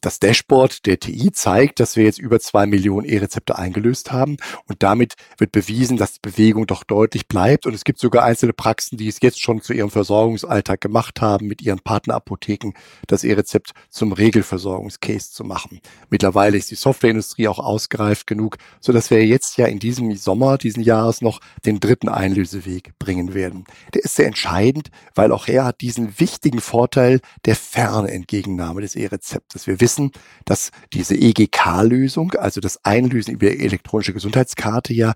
das 0.06 0.20
Dashboard 0.20 0.86
der 0.86 1.00
TI 1.00 1.32
zeigt, 1.32 1.80
dass 1.80 1.96
wir 1.96 2.04
jetzt 2.04 2.20
über 2.20 2.40
zwei 2.40 2.68
Millionen 2.68 3.08
E-Rezepte 3.08 3.58
eingelöst 3.58 4.12
haben 4.12 4.38
und 4.68 4.84
damit 4.84 5.16
wird 5.40 5.52
bewiesen, 5.52 5.98
dass 5.98 6.14
die 6.14 6.20
Bewegung 6.22 6.68
doch 6.68 6.84
deutlich 6.84 7.28
bleibt 7.28 7.66
und 7.66 7.74
es 7.74 7.84
gibt 7.84 8.00
sogar 8.00 8.24
einzelne 8.24 8.54
Praxen, 8.54 8.98
die 8.98 9.08
es 9.08 9.20
jetzt 9.22 9.42
schon 9.42 9.62
zu 9.62 9.74
ihrem 9.74 9.90
Versorgungsalltag 9.90 10.80
gemacht 10.80 11.22
haben, 11.22 11.48
mit 11.48 11.64
ihren 11.64 11.80
Partnerapotheken 11.80 12.74
das 13.08 13.24
E-Rezept 13.24 13.72
zum 13.90 14.12
Regelversorgungscase 14.12 15.32
zu 15.32 15.44
machen. 15.44 15.82
Mittlerweile 16.12 16.58
ist 16.58 16.70
die 16.70 16.76
Softwareindustrie 16.76 17.48
auch 17.48 17.60
ausgereift 17.60 18.28
genug, 18.28 18.58
so 18.82 18.94
dass 18.94 19.10
wir 19.10 19.26
jetzt 19.26 19.58
ja 19.58 19.66
in 19.66 19.80
diesem 19.80 20.16
Sommer 20.16 20.60
diesen 20.60 20.84
Jahres 20.84 21.22
noch 21.22 21.40
den 21.66 21.80
dritten 21.80 22.10
Einlöseweg 22.10 22.92
bringen 23.00 23.34
werden. 23.34 23.64
Der 23.96 24.04
ist 24.04 24.16
sehr 24.16 24.28
entscheidend, 24.28 24.92
weil 25.16 25.32
auch 25.32 25.48
er 25.48 25.66
hat 25.66 25.82
diesen 25.82 26.20
wichtigen 26.20 26.62
Vorteil 26.62 27.22
der 27.46 27.56
Fernentgegennahme 27.56 28.82
des 28.82 28.96
E-Rezeptes. 28.96 29.66
Wir 29.66 29.82
wissen, 29.82 29.95
wissen, 29.96 30.12
dass 30.46 30.72
diese 30.94 31.16
EGK-Lösung, 31.16 32.34
also 32.34 32.62
das 32.62 32.84
Einlösen 32.84 33.34
über 33.34 33.48
elektronische 33.48 34.14
Gesundheitskarte 34.14 34.94
ja 34.94 35.14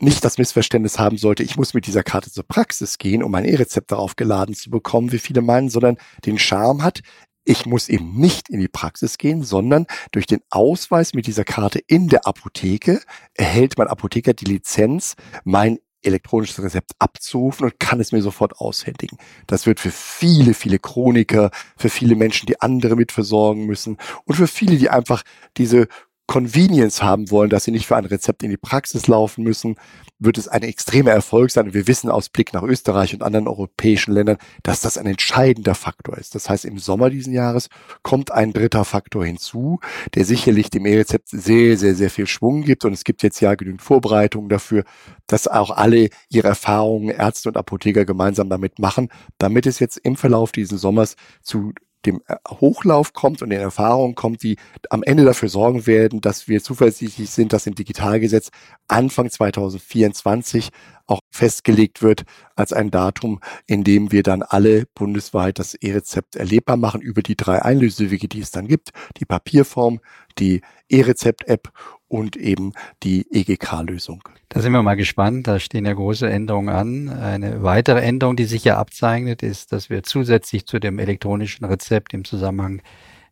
nicht 0.00 0.24
das 0.24 0.38
Missverständnis 0.38 0.98
haben 0.98 1.16
sollte, 1.16 1.44
ich 1.44 1.56
muss 1.56 1.72
mit 1.72 1.86
dieser 1.86 2.02
Karte 2.02 2.30
zur 2.30 2.44
Praxis 2.44 2.98
gehen, 2.98 3.22
um 3.22 3.30
mein 3.30 3.44
E-Rezept 3.44 3.92
darauf 3.92 4.16
geladen 4.16 4.54
zu 4.54 4.68
bekommen, 4.68 5.12
wie 5.12 5.18
viele 5.18 5.40
meinen, 5.40 5.70
sondern 5.70 5.96
den 6.26 6.38
Charme 6.38 6.82
hat, 6.82 7.00
ich 7.44 7.66
muss 7.66 7.88
eben 7.88 8.18
nicht 8.18 8.48
in 8.48 8.58
die 8.58 8.68
Praxis 8.68 9.18
gehen, 9.18 9.42
sondern 9.42 9.86
durch 10.12 10.26
den 10.26 10.40
Ausweis 10.50 11.14
mit 11.14 11.26
dieser 11.26 11.44
Karte 11.44 11.78
in 11.86 12.08
der 12.08 12.26
Apotheke 12.26 13.00
erhält 13.34 13.78
mein 13.78 13.88
Apotheker 13.88 14.32
die 14.32 14.46
Lizenz, 14.46 15.14
mein 15.44 15.78
elektronisches 16.04 16.62
Rezept 16.62 16.92
abzurufen 16.98 17.64
und 17.66 17.80
kann 17.80 18.00
es 18.00 18.12
mir 18.12 18.22
sofort 18.22 18.58
aushändigen. 18.58 19.18
Das 19.46 19.66
wird 19.66 19.80
für 19.80 19.90
viele, 19.90 20.54
viele 20.54 20.78
Chroniker, 20.78 21.50
für 21.76 21.88
viele 21.88 22.16
Menschen, 22.16 22.46
die 22.46 22.60
andere 22.60 22.96
mitversorgen 22.96 23.66
müssen 23.66 23.98
und 24.24 24.34
für 24.34 24.46
viele, 24.46 24.76
die 24.76 24.90
einfach 24.90 25.22
diese 25.56 25.88
Convenience 26.26 27.02
haben 27.02 27.30
wollen, 27.30 27.50
dass 27.50 27.64
sie 27.64 27.70
nicht 27.70 27.86
für 27.86 27.96
ein 27.96 28.06
Rezept 28.06 28.42
in 28.42 28.50
die 28.50 28.56
Praxis 28.56 29.08
laufen 29.08 29.44
müssen, 29.44 29.76
wird 30.18 30.38
es 30.38 30.48
ein 30.48 30.62
extremer 30.62 31.10
Erfolg 31.10 31.50
sein. 31.50 31.74
Wir 31.74 31.86
wissen 31.86 32.08
aus 32.08 32.30
Blick 32.30 32.54
nach 32.54 32.62
Österreich 32.62 33.12
und 33.12 33.22
anderen 33.22 33.46
europäischen 33.46 34.14
Ländern, 34.14 34.38
dass 34.62 34.80
das 34.80 34.96
ein 34.96 35.06
entscheidender 35.06 35.74
Faktor 35.74 36.16
ist. 36.16 36.34
Das 36.34 36.48
heißt, 36.48 36.64
im 36.64 36.78
Sommer 36.78 37.10
diesen 37.10 37.34
Jahres 37.34 37.68
kommt 38.02 38.32
ein 38.32 38.52
dritter 38.52 38.84
Faktor 38.84 39.24
hinzu, 39.24 39.80
der 40.14 40.24
sicherlich 40.24 40.70
dem 40.70 40.86
E-Rezept 40.86 41.28
sehr, 41.28 41.76
sehr, 41.76 41.94
sehr 41.94 42.10
viel 42.10 42.26
Schwung 42.26 42.62
gibt. 42.62 42.84
Und 42.86 42.94
es 42.94 43.04
gibt 43.04 43.22
jetzt 43.22 43.40
ja 43.40 43.54
genügend 43.54 43.82
Vorbereitungen 43.82 44.48
dafür, 44.48 44.84
dass 45.26 45.46
auch 45.46 45.70
alle 45.70 46.08
ihre 46.30 46.48
Erfahrungen, 46.48 47.10
Ärzte 47.10 47.50
und 47.50 47.56
Apotheker 47.58 48.06
gemeinsam 48.06 48.48
damit 48.48 48.78
machen, 48.78 49.08
damit 49.36 49.66
es 49.66 49.78
jetzt 49.78 49.98
im 49.98 50.16
Verlauf 50.16 50.52
dieses 50.52 50.80
Sommers 50.80 51.16
zu 51.42 51.72
dem 52.06 52.22
äh, 52.26 52.36
Hochlauf 52.48 53.12
kommt 53.12 53.42
und 53.42 53.50
den 53.50 53.60
Erfahrungen 53.60 54.14
kommt, 54.14 54.42
die 54.42 54.56
am 54.90 55.02
Ende 55.02 55.24
dafür 55.24 55.48
sorgen 55.48 55.86
werden, 55.86 56.20
dass 56.20 56.48
wir 56.48 56.62
zuversichtlich 56.62 57.30
sind, 57.30 57.52
dass 57.52 57.66
im 57.66 57.74
Digitalgesetz 57.74 58.50
Anfang 58.88 59.30
2024 59.30 60.70
auch 61.06 61.20
festgelegt 61.30 62.02
wird 62.02 62.24
als 62.56 62.72
ein 62.72 62.90
Datum, 62.90 63.40
in 63.66 63.84
dem 63.84 64.10
wir 64.12 64.22
dann 64.22 64.42
alle 64.42 64.84
bundesweit 64.94 65.58
das 65.58 65.74
E-Rezept 65.74 66.36
erlebbar 66.36 66.76
machen 66.76 67.00
über 67.00 67.22
die 67.22 67.36
drei 67.36 67.62
Einlösewege, 67.62 68.28
die 68.28 68.40
es 68.40 68.50
dann 68.50 68.66
gibt, 68.66 68.90
die 69.18 69.26
Papierform, 69.26 70.00
die 70.38 70.62
E-Rezept-App 70.88 71.70
und 72.14 72.36
eben 72.36 72.72
die 73.02 73.26
EGK-Lösung. 73.32 74.22
Da 74.48 74.60
sind 74.60 74.72
wir 74.72 74.82
mal 74.84 74.94
gespannt. 74.94 75.48
Da 75.48 75.58
stehen 75.58 75.84
ja 75.84 75.92
große 75.92 76.30
Änderungen 76.30 76.68
an. 76.68 77.08
Eine 77.08 77.64
weitere 77.64 78.02
Änderung, 78.02 78.36
die 78.36 78.44
sich 78.44 78.62
ja 78.62 78.78
abzeichnet, 78.78 79.42
ist, 79.42 79.72
dass 79.72 79.90
wir 79.90 80.04
zusätzlich 80.04 80.64
zu 80.66 80.78
dem 80.78 81.00
elektronischen 81.00 81.64
Rezept 81.64 82.14
im 82.14 82.24
Zusammenhang 82.24 82.82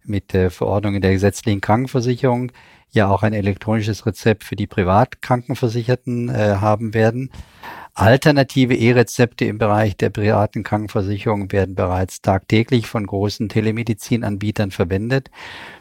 mit 0.05 0.33
der 0.33 0.51
Verordnung 0.51 0.97
in 0.97 1.01
der 1.01 1.13
gesetzlichen 1.13 1.61
Krankenversicherung 1.61 2.51
ja 2.91 3.09
auch 3.09 3.23
ein 3.23 3.35
elektronisches 3.35 4.05
Rezept 4.05 4.43
für 4.43 4.57
die 4.57 4.67
Privatkrankenversicherten 4.67 6.29
äh, 6.29 6.57
haben 6.61 6.93
werden. 6.93 7.31
Alternative 7.95 8.75
E-Rezepte 8.75 9.45
im 9.45 9.59
Bereich 9.59 9.97
der 9.97 10.11
privaten 10.11 10.65
Krankenversicherung 10.65 11.53
werden 11.53 11.77
bereits 11.77 12.21
tagtäglich 12.21 12.89
von 12.89 13.07
großen 13.07 13.49
Telemedizinanbietern 13.49 14.73
verwendet. 14.73 15.31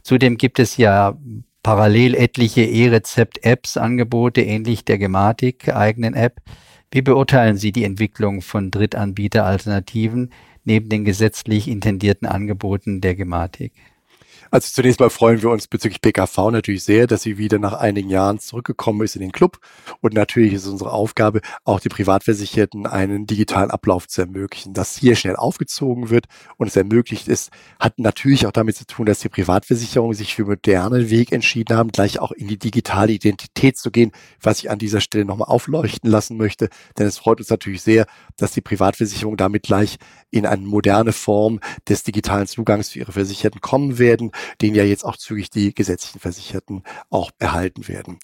Zudem 0.04 0.38
gibt 0.38 0.60
es 0.60 0.78
ja 0.78 1.18
parallel 1.64 2.16
etliche 2.16 2.62
E-Rezept-Apps, 2.62 3.78
Angebote 3.78 4.42
ähnlich 4.42 4.86
der 4.86 4.98
Gematik 4.98 5.74
eigenen 5.74 6.14
App. 6.14 6.42
Wie 6.92 7.02
beurteilen 7.02 7.58
Sie 7.58 7.72
die 7.72 7.84
Entwicklung 7.84 8.42
von 8.42 8.72
Drittanbieter-Alternativen 8.72 10.32
neben 10.64 10.90
den 10.90 11.06
gesetzlich 11.06 11.68
intendierten 11.68 12.28
Angeboten 12.28 13.02
der 13.02 13.16
Gematik? 13.16 13.74
Also 14.54 14.68
zunächst 14.70 15.00
mal 15.00 15.10
freuen 15.10 15.42
wir 15.42 15.50
uns 15.50 15.70
bezüglich 15.70 16.02
PKV 16.02 16.52
natürlich 16.52 16.84
sehr, 16.84 17.08
dass 17.08 17.22
sie 17.22 17.38
wieder 17.38 17.58
nach 17.58 17.72
einigen 17.72 18.10
Jahren 18.10 18.38
zurückgekommen 18.38 19.02
ist 19.02 19.16
in 19.16 19.22
den 19.22 19.32
Club. 19.32 19.60
Und 20.02 20.14
natürlich 20.14 20.52
ist 20.52 20.68
unsere 20.68 20.92
Aufgabe, 20.92 21.40
auch 21.64 21.80
die 21.80 21.88
Privatversicherten 21.88 22.86
einen 22.86 23.26
digitalen 23.26 23.72
Ablauf 23.72 24.10
zu 24.10 24.20
ermöglichen. 24.20 24.74
Dass 24.74 24.98
hier 24.98 25.16
schnell 25.16 25.38
aufgezogen 25.38 26.10
wird 26.10 26.26
und 26.58 26.68
es 26.68 26.76
ermöglicht 26.76 27.30
ist, 27.30 27.52
hat 27.80 27.98
natürlich 27.98 28.46
auch 28.46 28.52
damit 28.52 28.76
zu 28.76 28.86
tun, 28.86 29.06
dass 29.06 29.20
die 29.20 29.30
Privatversicherungen 29.30 30.18
sich 30.18 30.36
für 30.36 30.44
modernen 30.44 31.10
Weg 31.10 31.32
entschieden 31.32 31.78
haben, 31.78 31.94
gleich 31.94 32.20
auch 32.20 32.34
in 32.34 32.50
die 32.50 32.60
digitale 32.60 33.14
Identität 33.14 33.78
zu 33.78 33.90
gehen, 33.90 34.12
was 34.42 34.60
ich 34.60 34.70
an 34.70 34.80
dieser 34.80 35.00
Stelle 35.00 35.24
nochmal 35.24 35.48
aufleuchten 35.48 36.12
lassen 36.12 36.36
möchte. 36.36 36.68
Denn 37.00 37.08
es 37.08 37.18
freut 37.18 37.40
uns 37.40 37.50
natürlich 37.50 37.84
sehr, 37.84 38.06
dass 38.36 38.52
die 38.52 38.60
Privatversicherungen 38.60 39.38
damit 39.38 39.64
gleich 39.64 39.98
in 40.30 40.46
eine 40.46 40.62
moderne 40.62 41.14
Form 41.14 41.62
des 41.88 42.04
digitalen 42.04 42.48
Zugangs 42.48 42.90
für 42.90 43.00
ihre 43.00 43.14
Versicherten 43.14 43.62
kommen 43.62 43.98
werden 43.98 44.32
den 44.62 44.76
ja 44.76 44.84
jetzt 44.84 45.06
auch 45.06 45.18
zügig 45.18 45.50
die 45.50 45.74
gesetzlichen 45.74 46.20
Versicherten 46.20 46.84
auch 47.10 47.32
erhalten 47.40 47.88
werden. 47.88 48.20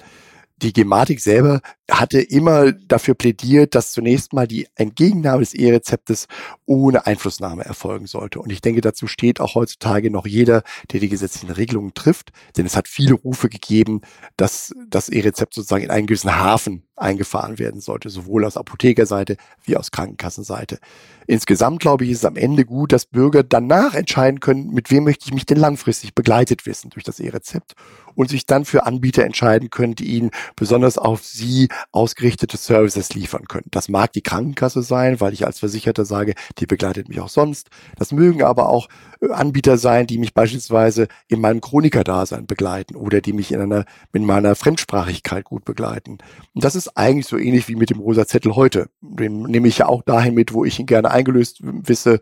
Die 0.57 0.73
Gematik 0.73 1.19
selber 1.19 1.61
hatte 1.89 2.19
immer 2.19 2.73
dafür 2.73 3.13
plädiert, 3.13 3.73
dass 3.73 3.91
zunächst 3.91 4.33
mal 4.33 4.47
die 4.47 4.67
Entgegennahme 4.75 5.39
des 5.39 5.53
E-Rezeptes 5.53 6.27
ohne 6.65 7.05
Einflussnahme 7.05 7.63
erfolgen 7.63 8.07
sollte. 8.07 8.39
Und 8.39 8.51
ich 8.51 8.61
denke, 8.61 8.81
dazu 8.81 9.07
steht 9.07 9.39
auch 9.39 9.55
heutzutage 9.55 10.11
noch 10.11 10.25
jeder, 10.25 10.63
der 10.91 10.99
die 10.99 11.09
gesetzlichen 11.09 11.51
Regelungen 11.51 11.93
trifft. 11.93 12.31
Denn 12.57 12.65
es 12.65 12.75
hat 12.75 12.87
viele 12.87 13.13
Rufe 13.13 13.49
gegeben, 13.49 14.01
dass 14.35 14.73
das 14.89 15.09
E-Rezept 15.09 15.53
sozusagen 15.53 15.83
in 15.83 15.91
einen 15.91 16.07
gewissen 16.07 16.35
Hafen 16.35 16.83
eingefahren 16.97 17.59
werden 17.59 17.79
sollte, 17.79 18.09
sowohl 18.09 18.43
aus 18.43 18.57
Apothekerseite 18.57 19.37
wie 19.63 19.77
aus 19.77 19.91
Krankenkassenseite. 19.91 20.79
Insgesamt 21.27 21.79
glaube 21.79 22.05
ich, 22.05 22.11
ist 22.11 22.19
es 22.19 22.25
am 22.25 22.35
Ende 22.35 22.65
gut, 22.65 22.91
dass 22.91 23.05
Bürger 23.05 23.43
danach 23.43 23.93
entscheiden 23.93 24.39
können, 24.39 24.71
mit 24.71 24.89
wem 24.89 25.03
möchte 25.03 25.25
ich 25.25 25.33
mich 25.33 25.45
denn 25.45 25.57
langfristig 25.57 26.15
begleitet 26.15 26.65
wissen 26.65 26.89
durch 26.89 27.03
das 27.03 27.19
E-Rezept 27.19 27.75
und 28.15 28.29
sich 28.29 28.45
dann 28.45 28.65
für 28.65 28.85
Anbieter 28.85 29.23
entscheiden 29.23 29.69
können, 29.69 29.93
die 29.93 30.07
ihnen 30.07 30.31
besonders 30.55 30.97
auf 30.97 31.23
sie 31.23 31.69
ausgerichtete 31.91 32.57
Services 32.57 33.13
liefern 33.13 33.47
können. 33.47 33.67
Das 33.71 33.89
mag 33.89 34.13
die 34.13 34.21
Krankenkasse 34.21 34.81
sein, 34.81 35.19
weil 35.19 35.33
ich 35.33 35.45
als 35.45 35.59
Versicherter 35.59 36.05
sage, 36.05 36.33
die 36.57 36.65
begleitet 36.65 37.09
mich 37.09 37.19
auch 37.19 37.29
sonst. 37.29 37.69
Das 37.97 38.11
mögen 38.11 38.43
aber 38.43 38.69
auch 38.69 38.87
äh, 39.21 39.31
Anbieter 39.31 39.77
sein, 39.77 40.07
die 40.07 40.17
mich 40.17 40.33
beispielsweise 40.33 41.07
in 41.27 41.41
meinem 41.41 41.61
Chronikerdasein 41.61 42.47
begleiten 42.47 42.95
oder 42.95 43.21
die 43.21 43.33
mich 43.33 43.51
in 43.51 43.61
einer, 43.61 43.85
in 44.13 44.25
meiner 44.25 44.55
Fremdsprachigkeit 44.55 45.45
gut 45.45 45.65
begleiten. 45.65 46.17
Und 46.53 46.63
das 46.63 46.75
ist 46.75 46.97
eigentlich 46.97 47.27
so 47.27 47.37
ähnlich 47.37 47.67
wie 47.67 47.75
mit 47.75 47.89
dem 47.89 47.99
rosa 47.99 48.27
Zettel 48.27 48.55
heute. 48.55 48.89
Den 49.01 49.43
nehme 49.43 49.67
ich 49.67 49.79
ja 49.79 49.87
auch 49.87 50.03
dahin 50.03 50.33
mit, 50.33 50.53
wo 50.53 50.65
ich 50.65 50.79
ihn 50.79 50.85
gerne 50.85 51.11
eingelöst 51.11 51.59
wisse. 51.61 52.19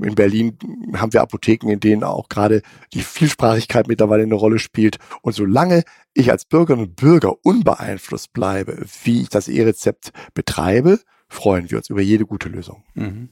In 0.00 0.14
Berlin 0.14 0.56
haben 0.94 1.12
wir 1.12 1.22
Apotheken, 1.22 1.70
in 1.70 1.80
denen 1.80 2.04
auch 2.04 2.28
gerade 2.28 2.62
die 2.92 3.02
Vielsprachigkeit 3.02 3.88
mittlerweile 3.88 4.22
eine 4.22 4.34
Rolle 4.34 4.60
spielt. 4.60 4.98
Und 5.22 5.32
solange 5.32 5.82
ich 6.14 6.30
als 6.30 6.44
Bürgerinnen 6.44 6.86
und 6.86 6.96
Bürger 6.96 7.34
unbeeinflusst 7.44 8.32
bleibe, 8.32 8.84
wie 9.04 9.22
ich 9.22 9.28
das 9.28 9.48
E-Rezept 9.48 10.12
betreibe, 10.34 11.00
freuen 11.28 11.70
wir 11.70 11.78
uns 11.78 11.90
über 11.90 12.00
jede 12.00 12.24
gute 12.24 12.48
Lösung. 12.48 12.82
Mhm. 12.94 13.30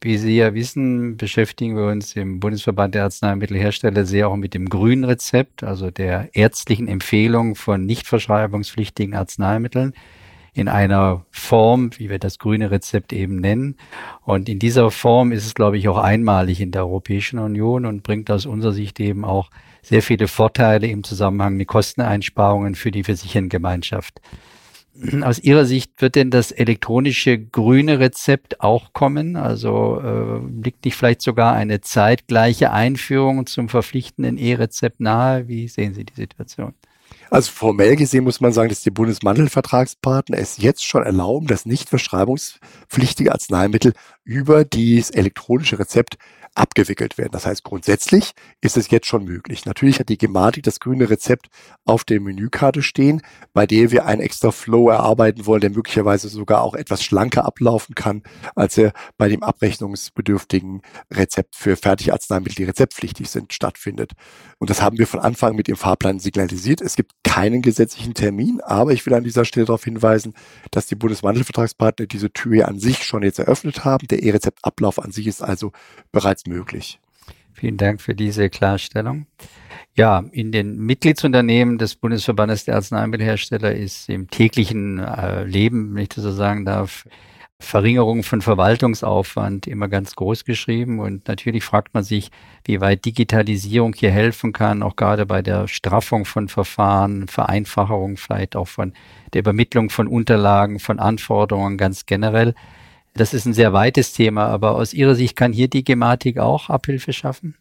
Wie 0.00 0.18
Sie 0.18 0.36
ja 0.36 0.52
wissen, 0.52 1.16
beschäftigen 1.16 1.76
wir 1.76 1.86
uns 1.86 2.14
im 2.14 2.38
Bundesverband 2.38 2.94
der 2.94 3.04
Arzneimittelhersteller 3.04 4.04
sehr 4.04 4.28
auch 4.28 4.36
mit 4.36 4.52
dem 4.52 4.68
grünen 4.68 5.04
Rezept, 5.04 5.64
also 5.64 5.90
der 5.90 6.28
ärztlichen 6.34 6.88
Empfehlung 6.88 7.54
von 7.54 7.86
nicht 7.86 8.06
verschreibungspflichtigen 8.06 9.14
Arzneimitteln 9.14 9.94
in 10.52 10.68
einer 10.68 11.24
Form, 11.30 11.90
wie 11.96 12.10
wir 12.10 12.18
das 12.18 12.38
grüne 12.38 12.70
Rezept 12.70 13.12
eben 13.12 13.36
nennen. 13.36 13.76
Und 14.20 14.48
in 14.48 14.58
dieser 14.58 14.90
Form 14.90 15.32
ist 15.32 15.46
es, 15.46 15.54
glaube 15.54 15.78
ich, 15.78 15.88
auch 15.88 15.98
einmalig 15.98 16.60
in 16.60 16.70
der 16.70 16.82
Europäischen 16.82 17.38
Union 17.38 17.86
und 17.86 18.02
bringt 18.02 18.30
aus 18.30 18.46
unserer 18.46 18.72
Sicht 18.72 19.00
eben 19.00 19.24
auch 19.24 19.50
sehr 19.82 20.02
viele 20.02 20.28
Vorteile 20.28 20.86
im 20.86 21.02
Zusammenhang 21.02 21.56
mit 21.56 21.66
Kosteneinsparungen 21.66 22.74
für 22.74 22.90
die 22.90 23.04
Versichertengemeinschaft. 23.04 24.20
Aus 25.22 25.38
Ihrer 25.38 25.64
Sicht 25.64 26.00
wird 26.00 26.14
denn 26.14 26.30
das 26.30 26.52
elektronische 26.52 27.38
grüne 27.38 27.98
Rezept 27.98 28.60
auch 28.60 28.92
kommen? 28.92 29.36
Also 29.36 30.00
äh, 30.00 30.62
liegt 30.62 30.84
nicht 30.84 30.96
vielleicht 30.96 31.22
sogar 31.22 31.54
eine 31.54 31.80
zeitgleiche 31.80 32.70
Einführung 32.70 33.46
zum 33.46 33.68
verpflichtenden 33.68 34.38
E-Rezept 34.38 35.00
nahe? 35.00 35.48
Wie 35.48 35.68
sehen 35.68 35.94
Sie 35.94 36.04
die 36.04 36.14
Situation? 36.14 36.74
Also 37.30 37.50
formell 37.50 37.96
gesehen 37.96 38.24
muss 38.24 38.40
man 38.40 38.52
sagen, 38.52 38.68
dass 38.68 38.82
die 38.82 38.90
Bundesmantelvertragspartner 38.90 40.38
es 40.38 40.58
jetzt 40.58 40.84
schon 40.84 41.02
erlauben, 41.02 41.46
dass 41.46 41.66
nicht 41.66 41.88
verschreibungspflichtige 41.88 43.32
Arzneimittel 43.32 43.92
über 44.22 44.64
dieses 44.64 45.10
elektronische 45.10 45.78
Rezept 45.78 46.16
abgewickelt 46.54 47.18
werden. 47.18 47.32
Das 47.32 47.46
heißt, 47.46 47.64
grundsätzlich 47.64 48.32
ist 48.60 48.76
es 48.76 48.90
jetzt 48.90 49.06
schon 49.06 49.24
möglich. 49.24 49.64
Natürlich 49.66 49.98
hat 49.98 50.08
die 50.08 50.18
Gematik 50.18 50.62
das 50.62 50.80
grüne 50.80 51.10
Rezept 51.10 51.48
auf 51.84 52.04
der 52.04 52.20
Menükarte 52.20 52.82
stehen, 52.82 53.22
bei 53.52 53.66
der 53.66 53.90
wir 53.90 54.06
einen 54.06 54.20
extra 54.20 54.52
Flow 54.52 54.88
erarbeiten 54.88 55.46
wollen, 55.46 55.60
der 55.60 55.70
möglicherweise 55.70 56.28
sogar 56.28 56.62
auch 56.62 56.74
etwas 56.74 57.02
schlanker 57.02 57.44
ablaufen 57.44 57.94
kann, 57.94 58.22
als 58.54 58.78
er 58.78 58.92
bei 59.18 59.28
dem 59.28 59.42
abrechnungsbedürftigen 59.42 60.82
Rezept 61.12 61.56
für 61.56 61.76
Fertigarzneimittel, 61.76 62.56
die 62.56 62.64
rezeptpflichtig 62.64 63.28
sind, 63.28 63.52
stattfindet. 63.52 64.12
Und 64.58 64.70
das 64.70 64.80
haben 64.80 64.98
wir 64.98 65.06
von 65.06 65.20
Anfang 65.20 65.56
mit 65.56 65.68
dem 65.68 65.76
Fahrplan 65.76 66.20
signalisiert. 66.20 66.80
Es 66.80 66.96
gibt 66.96 67.12
keinen 67.24 67.62
gesetzlichen 67.62 68.14
Termin, 68.14 68.60
aber 68.60 68.92
ich 68.92 69.04
will 69.06 69.14
an 69.14 69.24
dieser 69.24 69.44
Stelle 69.44 69.66
darauf 69.66 69.84
hinweisen, 69.84 70.34
dass 70.70 70.86
die 70.86 70.94
Bundesmantelvertragspartner 70.94 72.06
diese 72.06 72.32
Tür 72.32 72.68
an 72.68 72.78
sich 72.78 73.04
schon 73.04 73.24
jetzt 73.24 73.40
eröffnet 73.40 73.84
haben. 73.84 74.06
Der 74.06 74.22
E-Rezeptablauf 74.22 75.00
an 75.00 75.10
sich 75.10 75.26
ist 75.26 75.42
also 75.42 75.72
bereits 76.12 76.43
möglich. 76.46 76.98
Vielen 77.52 77.76
Dank 77.76 78.00
für 78.00 78.14
diese 78.14 78.50
Klarstellung. 78.50 79.26
Ja, 79.96 80.24
in 80.32 80.50
den 80.50 80.78
Mitgliedsunternehmen 80.78 81.78
des 81.78 81.94
Bundesverbandes 81.94 82.64
der 82.64 82.74
Arzneimittelhersteller 82.74 83.72
ist 83.72 84.08
im 84.08 84.28
täglichen 84.28 84.98
äh, 84.98 85.44
Leben, 85.44 85.94
wenn 85.94 86.02
ich 86.02 86.08
das 86.08 86.24
so 86.24 86.32
sagen 86.32 86.64
darf, 86.64 87.06
Verringerung 87.60 88.24
von 88.24 88.42
Verwaltungsaufwand 88.42 89.66
immer 89.66 89.88
ganz 89.88 90.16
groß 90.16 90.44
geschrieben. 90.44 90.98
Und 90.98 91.28
natürlich 91.28 91.64
fragt 91.64 91.94
man 91.94 92.02
sich, 92.02 92.30
wie 92.64 92.80
weit 92.80 93.04
Digitalisierung 93.04 93.94
hier 93.94 94.10
helfen 94.10 94.52
kann, 94.52 94.82
auch 94.82 94.96
gerade 94.96 95.26
bei 95.26 95.42
der 95.42 95.68
Straffung 95.68 96.24
von 96.24 96.48
Verfahren, 96.48 97.28
Vereinfachung 97.28 98.16
vielleicht 98.16 98.56
auch 98.56 98.68
von 98.68 98.92
der 99.32 99.40
Übermittlung 99.40 99.90
von 99.90 100.08
Unterlagen, 100.08 100.80
von 100.80 100.98
Anforderungen 100.98 101.78
ganz 101.78 102.06
generell. 102.06 102.54
Das 103.16 103.32
ist 103.32 103.46
ein 103.46 103.54
sehr 103.54 103.72
weites 103.72 104.12
Thema, 104.12 104.46
aber 104.46 104.74
aus 104.74 104.92
Ihrer 104.92 105.14
Sicht 105.14 105.36
kann 105.36 105.52
hier 105.52 105.68
die 105.68 105.84
Gematik 105.84 106.38
auch 106.38 106.68
Abhilfe 106.68 107.12
schaffen? 107.12 107.56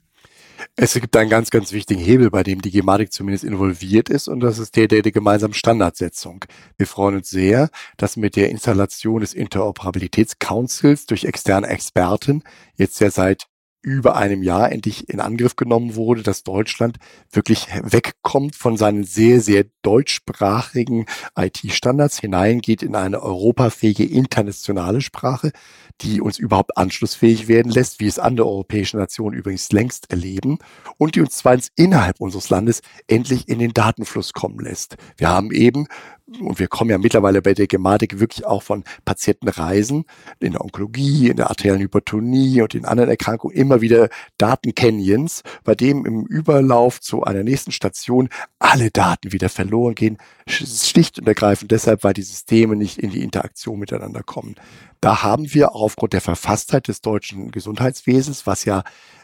Es 0.75 0.93
gibt 0.93 1.15
einen 1.15 1.29
ganz, 1.29 1.51
ganz 1.51 1.71
wichtigen 1.71 2.01
Hebel, 2.01 2.31
bei 2.31 2.41
dem 2.41 2.61
die 2.61 2.71
Gematik 2.71 3.11
zumindest 3.11 3.43
involviert 3.43 4.09
ist, 4.09 4.27
und 4.27 4.39
das 4.39 4.57
ist 4.57 4.75
der 4.75 4.87
der, 4.87 5.03
der 5.03 5.11
gemeinsamen 5.11 5.53
Standardsetzung. 5.53 6.45
Wir 6.77 6.87
freuen 6.87 7.17
uns 7.17 7.29
sehr, 7.29 7.69
dass 7.97 8.17
mit 8.17 8.35
der 8.35 8.49
Installation 8.49 9.21
des 9.21 9.33
Interoperabilitätscouncils 9.33 11.05
durch 11.05 11.25
externe 11.25 11.67
Experten 11.67 12.43
jetzt 12.75 12.99
ja 12.99 13.11
seit 13.11 13.47
über 13.83 14.15
einem 14.15 14.41
Jahr 14.41 14.71
endlich 14.71 15.09
in 15.09 15.19
Angriff 15.19 15.55
genommen 15.55 15.95
wurde, 15.95 16.23
dass 16.23 16.43
Deutschland 16.43 16.97
wirklich 17.31 17.67
wegkommt 17.83 18.55
von 18.55 18.77
seinen 18.77 19.03
sehr, 19.03 19.41
sehr 19.41 19.65
deutschsprachigen 19.81 21.05
IT-Standards, 21.37 22.19
hineingeht 22.19 22.81
in 22.81 22.95
eine 22.95 23.21
europafähige 23.21 24.05
internationale 24.05 25.01
Sprache, 25.01 25.51
die 26.01 26.21
uns 26.21 26.39
überhaupt 26.39 26.77
anschlussfähig 26.77 27.47
werden 27.47 27.71
lässt, 27.71 27.99
wie 27.99 28.07
es 28.07 28.19
andere 28.19 28.47
europäische 28.47 28.97
Nationen 28.97 29.37
übrigens 29.37 29.71
längst 29.71 30.09
erleben, 30.09 30.57
und 30.97 31.15
die 31.15 31.21
uns 31.21 31.37
zweitens 31.37 31.69
innerhalb 31.75 32.21
unseres 32.21 32.49
Landes 32.49 32.81
endlich 33.07 33.49
in 33.49 33.59
den 33.59 33.73
Datenfluss 33.73 34.31
kommen 34.31 34.59
lässt. 34.59 34.95
Wir 35.17 35.27
haben 35.27 35.51
eben 35.51 35.87
und 36.25 36.57
wir 36.57 36.67
kommen 36.67 36.89
ja 36.89 36.97
mittlerweile 36.97 37.41
bei 37.41 37.53
der 37.53 37.67
Gematik 37.67 38.19
wirklich 38.19 38.45
auch 38.45 38.63
von 38.63 38.83
Patientenreisen 39.03 40.05
in 40.39 40.53
der 40.53 40.61
Onkologie, 40.61 41.29
in 41.29 41.35
der 41.35 41.49
arteriellen 41.49 41.81
Hypertonie 41.81 42.61
und 42.61 42.75
in 42.75 42.85
anderen 42.85 43.09
Erkrankungen 43.09 43.55
immer 43.55 43.81
wieder 43.81 44.09
Datencanyons, 44.37 45.43
bei 45.65 45.75
dem 45.75 46.05
im 46.05 46.25
Überlauf 46.25 47.01
zu 47.01 47.23
einer 47.23 47.43
nächsten 47.43 47.71
Station 47.71 48.29
alle 48.57 48.89
Daten 48.89 49.33
wieder 49.33 49.49
verloren 49.49 49.95
gehen, 49.95 50.17
schlicht 50.47 51.19
und 51.19 51.27
ergreifend 51.27 51.71
deshalb, 51.71 52.03
weil 52.03 52.13
die 52.13 52.23
Systeme 52.23 52.77
nicht 52.77 52.99
in 52.99 53.09
die 53.09 53.21
Interaktion 53.21 53.79
miteinander 53.79 54.23
kommen. 54.23 54.55
Da 55.01 55.23
haben 55.23 55.53
wir 55.53 55.75
aufgrund 55.75 56.13
der 56.13 56.21
Verfasstheit 56.21 56.87
des 56.87 57.01
deutschen 57.01 57.51
Gesundheitswesens, 57.51 58.47
was 58.47 58.63
ja 58.63 58.83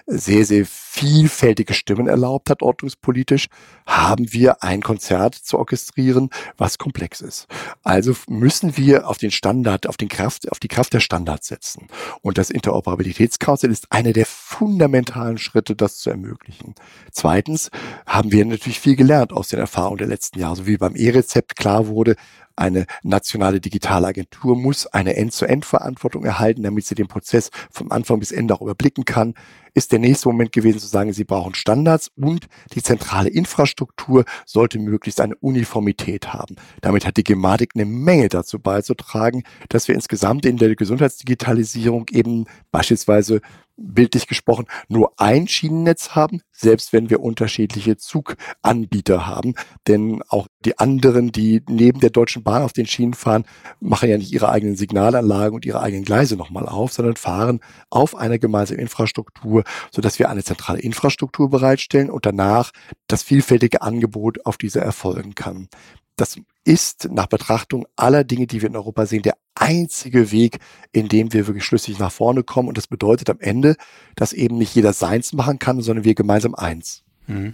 sehr, 0.10 0.46
sehr 0.46 0.66
vielfältige 0.66 1.74
Stimmen 1.74 2.08
erlaubt 2.08 2.50
hat, 2.50 2.62
ordnungspolitisch, 2.62 3.48
haben 3.86 4.34
wir 4.34 4.64
ein 4.64 4.82
Konzert 4.82 5.36
zu 5.36 5.58
orchestrieren, 5.58 6.30
was 6.58 6.78
komplex 6.78 7.22
ist. 7.22 7.48
Also 7.84 8.16
müssen 8.28 8.76
wir 8.76 9.08
auf 9.08 9.18
den 9.18 9.32
Standard, 9.32 9.88
auf 9.88 9.98
den 9.98 10.10
Kraft, 10.10 10.52
auf 10.52 10.60
die 10.60 10.68
Kraft 10.68 10.94
der 10.94 11.00
Standards 11.00 11.48
setzen. 11.48 11.88
Und 12.22 12.38
das 12.38 12.50
Interoperabilitätscouncil 12.50 13.72
ist 13.72 13.92
eine 13.92 14.14
der 14.14 14.26
fundamentalen 14.26 15.38
Schritte, 15.38 15.76
das 15.76 16.00
zu 16.00 16.10
ermöglichen. 16.10 16.74
Zweitens 17.12 17.70
haben 18.06 18.32
wir 18.32 18.44
natürlich 18.46 18.80
viel 18.80 18.96
gelernt 18.96 19.32
aus 19.32 19.50
den 19.50 19.60
Erfahrungen 19.60 20.00
der 20.00 20.08
letzten 20.08 20.40
Jahre. 20.40 20.56
So 20.56 20.68
wie 20.68 20.78
beim 20.78 20.96
E-Rezept 20.96 21.56
klar 21.56 21.88
wurde, 21.88 22.16
eine 22.60 22.86
nationale 23.04 23.60
digitale 23.62 24.08
Agentur 24.08 24.56
muss 24.56 24.86
eine 24.88 25.16
End-zu-End-Verantwortung 25.16 26.26
erhalten, 26.26 26.64
damit 26.64 26.86
sie 26.86 26.96
den 26.96 27.08
Prozess 27.08 27.50
vom 27.72 27.92
Anfang 27.92 28.20
bis 28.20 28.32
Ende 28.32 28.54
auch 28.54 28.62
überblicken 28.62 29.06
kann. 29.06 29.34
Ist 29.74 29.92
der 29.92 30.00
nächste 30.00 30.28
Moment 30.30 30.52
gewesen 30.52 30.80
zu 30.80 30.88
sagen, 30.88 31.14
sie 31.14 31.24
brauchen 31.24 31.56
Standards 31.56 32.12
und 32.16 32.48
die 32.74 32.84
zentrale 32.84 33.30
Infrastruktur 33.30 34.26
sollte 34.46 34.80
möglichst 34.80 35.22
eine 35.22 35.36
Uniformität 35.36 36.34
haben. 36.34 36.56
Damit 36.82 37.06
hat 37.06 37.18
die 37.18 37.24
Gematik 37.24 37.72
eine 37.76 37.86
Menge 37.86 38.28
dazu 38.28 38.60
beizutragen, 38.60 39.44
dass 39.70 39.88
wir 39.88 39.96
insgesamt 39.96 40.46
in 40.46 40.58
der 40.58 40.76
Gesundheitsdigitalisierung 40.76 42.08
eben 42.12 42.46
beispielsweise 42.72 43.42
bildlich 43.80 44.28
gesprochen 44.28 44.66
nur 44.88 45.14
ein 45.18 45.48
Schienennetz 45.48 46.12
haben, 46.12 46.42
selbst 46.52 46.94
wenn 46.94 47.10
wir 47.10 47.22
unterschiedliche 47.22 47.98
Zuganbieter 47.98 49.28
haben. 49.28 49.56
Denn 49.88 50.22
auch 50.28 50.48
die 50.66 50.78
anderen, 50.78 51.32
die 51.32 51.64
neben 51.70 52.00
der 52.00 52.10
Deutschen 52.10 52.44
Bahn 52.44 52.64
auf 52.64 52.74
den 52.74 52.86
Schienen 52.86 53.14
fahren, 53.14 53.46
machen 53.80 54.10
ja 54.10 54.18
nicht 54.18 54.34
ihre 54.34 54.50
eigenen 54.50 54.76
Signalanlagen 54.76 55.56
und 55.56 55.66
ihre 55.66 55.82
eigenen 55.82 56.06
Gleise 56.06 56.36
nochmal 56.36 56.68
auf, 56.68 56.94
sondern 56.94 57.16
fahren 57.16 57.60
auf 57.90 58.16
einer 58.16 58.40
gemeinsamen 58.40 58.80
Infrastruktur, 58.80 59.64
sodass 59.92 60.20
wir 60.20 60.30
eine 60.30 60.44
zentrale 60.44 60.80
Infrastruktur 60.80 61.50
bereitstellen 61.50 62.10
und 62.10 62.26
danach 62.26 62.72
das 63.08 63.24
vielfältige 63.24 63.82
Angebot 63.82 64.46
auf 64.46 64.58
diese 64.58 64.82
erfolgen 64.82 65.36
kann. 65.36 65.70
Das 66.20 66.38
ist 66.66 67.10
nach 67.12 67.28
Betrachtung 67.28 67.88
aller 67.96 68.24
Dinge, 68.24 68.46
die 68.46 68.62
wir 68.62 68.70
in 68.70 68.76
Europa 68.76 69.06
sehen, 69.06 69.22
der 69.22 69.38
einzige 69.56 70.32
Weg, 70.32 70.60
in 70.92 71.08
dem 71.08 71.32
wir 71.34 71.48
wirklich 71.48 71.66
schlüssig 71.66 71.98
nach 72.00 72.12
vorne 72.12 72.44
kommen. 72.44 72.68
Und 72.68 72.78
das 72.78 72.88
bedeutet 72.88 73.30
am 73.30 73.40
Ende, 73.40 73.76
dass 74.16 74.34
eben 74.34 74.58
nicht 74.58 74.76
jeder 74.76 74.94
seins 74.94 75.34
machen 75.34 75.60
kann, 75.60 75.82
sondern 75.82 76.06
wir 76.06 76.16
gemeinsam 76.16 76.56
eins. 76.56 77.04
Mhm. 77.28 77.54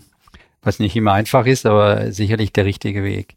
Was 0.61 0.79
nicht 0.79 0.95
immer 0.95 1.13
einfach 1.13 1.45
ist, 1.45 1.65
aber 1.65 2.11
sicherlich 2.11 2.51
der 2.53 2.65
richtige 2.65 3.03
Weg. 3.03 3.35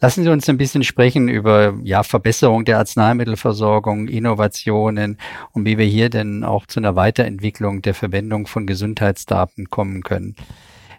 Lassen 0.00 0.22
Sie 0.22 0.30
uns 0.30 0.48
ein 0.48 0.58
bisschen 0.58 0.84
sprechen 0.84 1.28
über 1.28 1.74
ja, 1.82 2.02
Verbesserung 2.02 2.64
der 2.64 2.78
Arzneimittelversorgung, 2.78 4.06
Innovationen 4.06 5.16
und 5.52 5.64
wie 5.64 5.78
wir 5.78 5.86
hier 5.86 6.10
denn 6.10 6.44
auch 6.44 6.66
zu 6.66 6.78
einer 6.78 6.94
Weiterentwicklung 6.94 7.82
der 7.82 7.94
Verwendung 7.94 8.46
von 8.46 8.66
Gesundheitsdaten 8.66 9.70
kommen 9.70 10.02
können. 10.02 10.36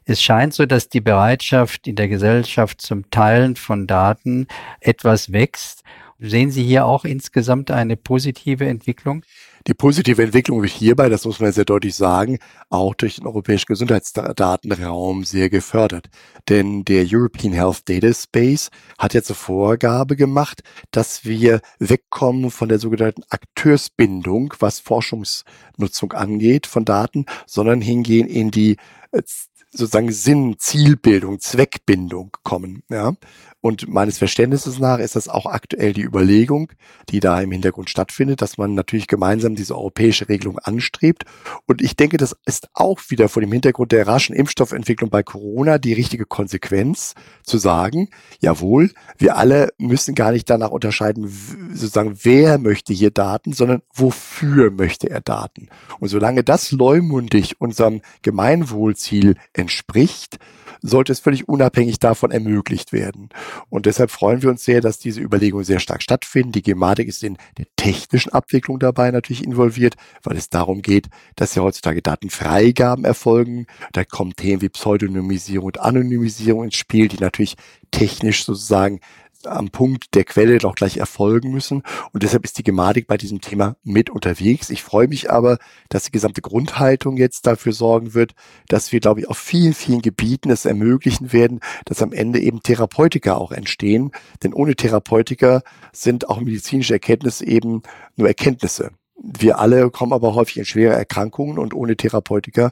Es 0.09 0.23
scheint 0.23 0.55
so, 0.55 0.65
dass 0.65 0.89
die 0.89 1.01
Bereitschaft 1.01 1.85
in 1.85 1.95
der 1.95 2.07
Gesellschaft 2.07 2.81
zum 2.81 3.11
Teilen 3.11 3.55
von 3.55 3.85
Daten 3.85 4.47
etwas 4.79 5.31
wächst. 5.31 5.83
Sehen 6.17 6.49
Sie 6.49 6.63
hier 6.63 6.87
auch 6.87 7.05
insgesamt 7.05 7.69
eine 7.69 7.95
positive 7.95 8.65
Entwicklung? 8.65 9.23
Die 9.67 9.75
positive 9.75 10.23
Entwicklung 10.23 10.63
wird 10.63 10.71
hierbei, 10.71 11.09
das 11.09 11.25
muss 11.25 11.39
man 11.39 11.51
sehr 11.51 11.63
deutlich 11.63 11.93
sagen, 11.93 12.39
auch 12.71 12.95
durch 12.95 13.17
den 13.17 13.27
europäischen 13.27 13.67
Gesundheitsdatenraum 13.67 15.25
sehr 15.25 15.51
gefördert. 15.51 16.09
Denn 16.49 16.85
der 16.85 17.05
European 17.07 17.53
Health 17.53 17.87
Data 17.87 18.11
Space 18.11 18.69
hat 18.97 19.13
jetzt 19.13 19.29
eine 19.29 19.35
Vorgabe 19.35 20.15
gemacht, 20.15 20.63
dass 20.89 21.23
wir 21.23 21.61
wegkommen 21.77 22.49
von 22.49 22.67
der 22.67 22.79
sogenannten 22.79 23.21
Akteursbindung, 23.29 24.55
was 24.59 24.79
Forschungsnutzung 24.79 26.13
angeht 26.13 26.65
von 26.65 26.83
Daten, 26.83 27.27
sondern 27.45 27.79
hingehen 27.79 28.27
in 28.27 28.49
die 28.49 28.77
äh, 29.11 29.21
sozusagen 29.71 30.11
Sinn, 30.11 30.55
Zielbildung, 30.57 31.39
Zweckbindung 31.39 32.35
kommen. 32.43 32.83
Ja? 32.89 33.13
Und 33.61 33.89
meines 33.89 34.17
Verständnisses 34.17 34.79
nach 34.79 34.99
ist 34.99 35.15
das 35.15 35.27
auch 35.27 35.45
aktuell 35.45 35.91
die 35.91 36.03
Überlegung, 36.03 36.71
die 37.09 37.19
da 37.19 37.41
im 37.41 37.51
Hintergrund 37.51 37.89
stattfindet, 37.89 38.41
dass 38.41 38.57
man 38.57 38.73
natürlich 38.73 39.07
gemeinsam 39.07 39.55
diese 39.55 39.75
europäische 39.75 40.29
Regelung 40.29 40.59
anstrebt. 40.59 41.25
Und 41.65 41.81
ich 41.81 41.97
denke, 41.97 42.17
das 42.17 42.35
ist 42.45 42.69
auch 42.73 43.01
wieder 43.09 43.27
vor 43.27 43.41
dem 43.41 43.51
Hintergrund 43.51 43.91
der 43.91 44.07
raschen 44.07 44.33
Impfstoffentwicklung 44.33 45.09
bei 45.09 45.23
Corona 45.23 45.77
die 45.77 45.93
richtige 45.93 46.25
Konsequenz, 46.25 47.15
zu 47.43 47.57
sagen, 47.57 48.09
jawohl, 48.39 48.91
wir 49.17 49.35
alle 49.35 49.69
müssen 49.77 50.15
gar 50.15 50.31
nicht 50.31 50.49
danach 50.49 50.69
unterscheiden, 50.69 51.29
sozusagen, 51.73 52.19
wer 52.23 52.59
möchte 52.59 52.93
hier 52.93 53.11
Daten, 53.11 53.53
sondern 53.53 53.81
wofür 53.93 54.71
möchte 54.71 55.09
er 55.09 55.21
Daten. 55.21 55.67
Und 55.99 56.07
solange 56.07 56.43
das 56.43 56.71
leumundig 56.71 57.59
unserem 57.59 58.01
Gemeinwohlziel 58.21 59.35
entspricht, 59.53 60.37
sollte 60.81 61.11
es 61.11 61.19
völlig 61.19 61.47
unabhängig 61.47 61.99
davon 61.99 62.31
ermöglicht 62.31 62.93
werden. 62.93 63.29
Und 63.69 63.85
deshalb 63.85 64.11
freuen 64.11 64.41
wir 64.41 64.49
uns 64.49 64.63
sehr, 64.63 64.81
dass 64.81 64.99
diese 64.99 65.21
Überlegungen 65.21 65.65
sehr 65.65 65.79
stark 65.79 66.01
stattfinden. 66.01 66.51
Die 66.51 66.61
Gematik 66.61 67.07
ist 67.07 67.23
in 67.23 67.37
der 67.57 67.65
technischen 67.75 68.31
Abwicklung 68.31 68.79
dabei 68.79 69.11
natürlich 69.11 69.43
involviert, 69.43 69.95
weil 70.23 70.37
es 70.37 70.49
darum 70.49 70.81
geht, 70.81 71.07
dass 71.35 71.55
ja 71.55 71.63
heutzutage 71.63 72.01
Datenfreigaben 72.01 73.05
erfolgen. 73.05 73.67
Da 73.93 74.03
kommen 74.03 74.35
Themen 74.35 74.61
wie 74.61 74.69
Pseudonymisierung 74.69 75.67
und 75.67 75.79
Anonymisierung 75.79 76.65
ins 76.65 76.75
Spiel, 76.75 77.07
die 77.07 77.19
natürlich 77.19 77.55
technisch 77.91 78.45
sozusagen 78.45 78.99
am 79.45 79.69
Punkt 79.69 80.15
der 80.15 80.23
Quelle 80.23 80.57
doch 80.57 80.75
gleich 80.75 80.97
erfolgen 80.97 81.51
müssen. 81.51 81.83
Und 82.11 82.23
deshalb 82.23 82.43
ist 82.43 82.57
die 82.57 82.63
Gematik 82.63 83.07
bei 83.07 83.17
diesem 83.17 83.41
Thema 83.41 83.75
mit 83.83 84.09
unterwegs. 84.09 84.69
Ich 84.69 84.83
freue 84.83 85.07
mich 85.07 85.31
aber, 85.31 85.57
dass 85.89 86.05
die 86.05 86.11
gesamte 86.11 86.41
Grundhaltung 86.41 87.17
jetzt 87.17 87.47
dafür 87.47 87.73
sorgen 87.73 88.13
wird, 88.13 88.33
dass 88.67 88.91
wir, 88.91 88.99
glaube 88.99 89.21
ich, 89.21 89.29
auf 89.29 89.37
vielen, 89.37 89.73
vielen 89.73 90.01
Gebieten 90.01 90.49
es 90.49 90.65
ermöglichen 90.65 91.33
werden, 91.33 91.59
dass 91.85 92.01
am 92.01 92.13
Ende 92.13 92.39
eben 92.39 92.61
Therapeutika 92.61 93.35
auch 93.35 93.51
entstehen. 93.51 94.11
Denn 94.43 94.53
ohne 94.53 94.75
Therapeutika 94.75 95.61
sind 95.93 96.29
auch 96.29 96.39
medizinische 96.39 96.93
Erkenntnisse 96.93 97.45
eben 97.45 97.81
nur 98.15 98.27
Erkenntnisse. 98.27 98.91
Wir 99.21 99.59
alle 99.59 99.89
kommen 99.89 100.13
aber 100.13 100.35
häufig 100.35 100.57
in 100.57 100.65
schwere 100.65 100.93
Erkrankungen 100.93 101.59
und 101.59 101.73
ohne 101.73 101.95
Therapeutika 101.95 102.71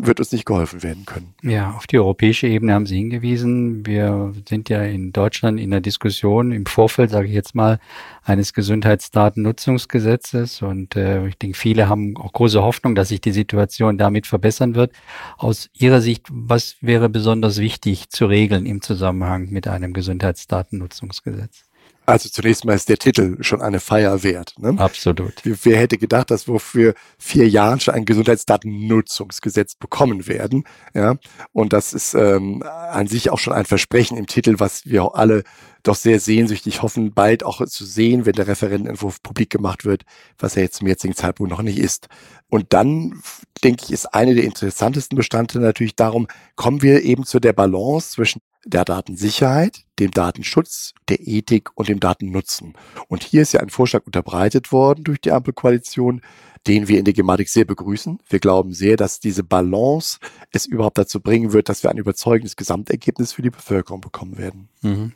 wird 0.00 0.20
uns 0.20 0.32
nicht 0.32 0.46
geholfen 0.46 0.82
werden 0.82 1.04
können. 1.06 1.34
Ja, 1.42 1.72
auf 1.72 1.86
die 1.86 1.98
europäische 1.98 2.46
Ebene 2.46 2.74
haben 2.74 2.86
Sie 2.86 2.96
hingewiesen. 2.96 3.84
Wir 3.86 4.32
sind 4.48 4.68
ja 4.68 4.82
in 4.82 5.12
Deutschland 5.12 5.60
in 5.60 5.70
der 5.70 5.80
Diskussion 5.80 6.52
im 6.52 6.66
Vorfeld, 6.66 7.10
sage 7.10 7.28
ich 7.28 7.34
jetzt 7.34 7.54
mal, 7.54 7.78
eines 8.22 8.52
Gesundheitsdatennutzungsgesetzes. 8.52 10.62
Und 10.62 10.96
äh, 10.96 11.26
ich 11.26 11.38
denke, 11.38 11.58
viele 11.58 11.88
haben 11.88 12.16
auch 12.16 12.32
große 12.32 12.62
Hoffnung, 12.62 12.94
dass 12.94 13.08
sich 13.08 13.20
die 13.20 13.32
Situation 13.32 13.98
damit 13.98 14.26
verbessern 14.26 14.74
wird. 14.74 14.92
Aus 15.36 15.70
Ihrer 15.74 16.00
Sicht, 16.00 16.26
was 16.30 16.76
wäre 16.80 17.08
besonders 17.08 17.58
wichtig 17.58 18.10
zu 18.10 18.26
regeln 18.26 18.66
im 18.66 18.82
Zusammenhang 18.82 19.48
mit 19.50 19.66
einem 19.66 19.92
Gesundheitsdatennutzungsgesetz? 19.92 21.64
Also 22.04 22.28
zunächst 22.28 22.64
mal 22.64 22.74
ist 22.74 22.88
der 22.88 22.98
Titel 22.98 23.36
schon 23.42 23.62
eine 23.62 23.78
Feier 23.78 24.22
wert. 24.24 24.54
Ne? 24.58 24.74
Absolut. 24.76 25.34
Wer 25.44 25.78
hätte 25.78 25.98
gedacht, 25.98 26.30
dass 26.30 26.48
wir 26.48 26.58
für 26.58 26.94
vier 27.16 27.48
Jahren 27.48 27.78
schon 27.78 27.94
ein 27.94 28.04
Gesundheitsdatennutzungsgesetz 28.04 29.76
bekommen 29.76 30.26
werden? 30.26 30.64
Ja, 30.94 31.16
und 31.52 31.72
das 31.72 31.92
ist 31.92 32.14
ähm, 32.14 32.62
an 32.62 33.06
sich 33.06 33.30
auch 33.30 33.38
schon 33.38 33.52
ein 33.52 33.66
Versprechen 33.66 34.16
im 34.16 34.26
Titel, 34.26 34.56
was 34.58 34.84
wir 34.84 35.04
auch 35.04 35.14
alle 35.14 35.44
doch 35.84 35.94
sehr 35.94 36.20
sehnsüchtig 36.20 36.82
hoffen, 36.82 37.12
bald 37.12 37.44
auch 37.44 37.64
zu 37.66 37.84
sehen, 37.84 38.26
wenn 38.26 38.34
der 38.34 38.46
Referentenentwurf 38.46 39.22
publik 39.22 39.50
gemacht 39.50 39.84
wird, 39.84 40.02
was 40.38 40.56
er 40.56 40.64
jetzt 40.64 40.76
zum 40.76 40.88
jetzigen 40.88 41.14
Zeitpunkt 41.14 41.50
noch 41.50 41.62
nicht 41.62 41.78
ist. 41.78 42.08
Und 42.48 42.72
dann, 42.72 43.20
denke 43.64 43.84
ich, 43.84 43.92
ist 43.92 44.12
eine 44.14 44.34
der 44.34 44.44
interessantesten 44.44 45.16
Bestandteile 45.16 45.64
natürlich 45.64 45.96
darum, 45.96 46.28
kommen 46.56 46.82
wir 46.82 47.02
eben 47.02 47.24
zu 47.24 47.40
der 47.40 47.52
Balance 47.52 48.12
zwischen 48.12 48.40
der 48.64 48.84
Datensicherheit, 48.84 49.84
dem 49.98 50.10
Datenschutz, 50.10 50.94
der 51.08 51.20
Ethik 51.20 51.70
und 51.74 51.88
dem 51.88 52.00
Datennutzen. 52.00 52.74
Und 53.08 53.24
hier 53.24 53.42
ist 53.42 53.52
ja 53.52 53.60
ein 53.60 53.70
Vorschlag 53.70 54.06
unterbreitet 54.06 54.72
worden 54.72 55.04
durch 55.04 55.20
die 55.20 55.32
Ampelkoalition, 55.32 56.22
den 56.66 56.86
wir 56.86 56.98
in 56.98 57.04
der 57.04 57.14
Gematik 57.14 57.48
sehr 57.48 57.64
begrüßen. 57.64 58.20
Wir 58.28 58.38
glauben 58.38 58.72
sehr, 58.72 58.96
dass 58.96 59.18
diese 59.18 59.42
Balance 59.42 60.18
es 60.52 60.66
überhaupt 60.66 60.98
dazu 60.98 61.20
bringen 61.20 61.52
wird, 61.52 61.68
dass 61.68 61.82
wir 61.82 61.90
ein 61.90 61.98
überzeugendes 61.98 62.56
Gesamtergebnis 62.56 63.32
für 63.32 63.42
die 63.42 63.50
Bevölkerung 63.50 64.00
bekommen 64.00 64.38
werden. 64.38 64.68
Mhm. 64.82 65.12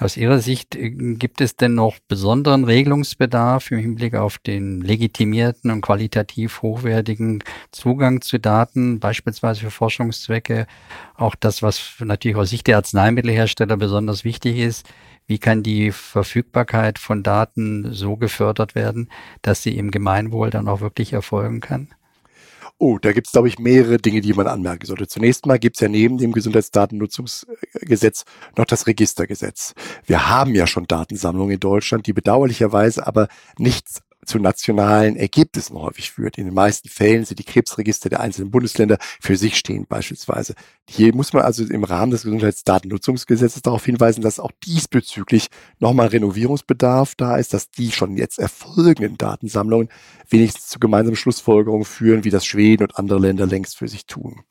Aus 0.00 0.16
Ihrer 0.16 0.38
Sicht 0.38 0.76
äh, 0.76 0.90
gibt 0.90 1.40
es 1.40 1.56
denn 1.56 1.74
noch 1.74 1.98
besonderen 2.06 2.62
Regelungsbedarf 2.62 3.72
im 3.72 3.78
Hinblick 3.78 4.14
auf 4.14 4.38
den 4.38 4.80
legitimierten 4.80 5.72
und 5.72 5.80
qualitativ 5.80 6.62
hochwertigen 6.62 7.42
Zugang 7.72 8.20
zu 8.20 8.38
Daten, 8.38 9.00
beispielsweise 9.00 9.60
für 9.60 9.70
Forschungszwecke? 9.72 10.68
Auch 11.16 11.34
das, 11.34 11.62
was 11.62 11.96
natürlich 11.98 12.36
aus 12.36 12.50
Sicht 12.50 12.68
der 12.68 12.76
Arzneimittelhersteller 12.76 13.76
besonders 13.76 14.22
wichtig 14.22 14.58
ist. 14.58 14.86
Wie 15.26 15.38
kann 15.38 15.64
die 15.64 15.90
Verfügbarkeit 15.90 16.98
von 17.00 17.24
Daten 17.24 17.92
so 17.92 18.16
gefördert 18.16 18.76
werden, 18.76 19.10
dass 19.42 19.64
sie 19.64 19.76
im 19.76 19.90
Gemeinwohl 19.90 20.50
dann 20.50 20.68
auch 20.68 20.80
wirklich 20.80 21.12
erfolgen 21.12 21.60
kann? 21.60 21.88
Oh, 22.80 22.98
da 22.98 23.10
gibt 23.12 23.26
es, 23.26 23.32
glaube 23.32 23.48
ich, 23.48 23.58
mehrere 23.58 23.98
Dinge, 23.98 24.20
die 24.20 24.32
man 24.32 24.46
anmerken 24.46 24.86
sollte. 24.86 25.08
Zunächst 25.08 25.46
mal 25.46 25.58
gibt 25.58 25.76
es 25.76 25.80
ja 25.80 25.88
neben 25.88 26.16
dem 26.16 26.30
Gesundheitsdatennutzungsgesetz 26.30 28.24
noch 28.56 28.66
das 28.66 28.86
Registergesetz. 28.86 29.74
Wir 30.06 30.28
haben 30.28 30.54
ja 30.54 30.68
schon 30.68 30.86
Datensammlungen 30.86 31.54
in 31.54 31.60
Deutschland, 31.60 32.06
die 32.06 32.12
bedauerlicherweise 32.12 33.04
aber 33.04 33.26
nichts 33.58 34.02
zu 34.28 34.38
nationalen 34.38 35.16
Ergebnissen 35.16 35.76
häufig 35.76 36.10
führt. 36.10 36.38
In 36.38 36.44
den 36.44 36.54
meisten 36.54 36.88
Fällen 36.88 37.24
sind 37.24 37.38
die 37.38 37.44
Krebsregister 37.44 38.08
der 38.08 38.20
einzelnen 38.20 38.50
Bundesländer 38.50 38.98
für 39.20 39.36
sich 39.36 39.56
stehend 39.56 39.88
beispielsweise. 39.88 40.54
Hier 40.88 41.14
muss 41.14 41.32
man 41.32 41.42
also 41.42 41.64
im 41.64 41.84
Rahmen 41.84 42.12
des 42.12 42.22
Gesundheitsdatennutzungsgesetzes 42.22 43.62
darauf 43.62 43.84
hinweisen, 43.84 44.22
dass 44.22 44.38
auch 44.38 44.52
diesbezüglich 44.64 45.48
nochmal 45.78 46.08
Renovierungsbedarf 46.08 47.14
da 47.16 47.36
ist, 47.36 47.54
dass 47.54 47.70
die 47.70 47.90
schon 47.90 48.16
jetzt 48.16 48.38
erfolgenden 48.38 49.16
Datensammlungen 49.16 49.88
wenigstens 50.28 50.68
zu 50.68 50.78
gemeinsamen 50.78 51.16
Schlussfolgerungen 51.16 51.84
führen, 51.84 52.24
wie 52.24 52.30
das 52.30 52.44
Schweden 52.44 52.84
und 52.84 52.98
andere 52.98 53.18
Länder 53.18 53.46
längst 53.46 53.76
für 53.76 53.88
sich 53.88 54.06
tun. 54.06 54.42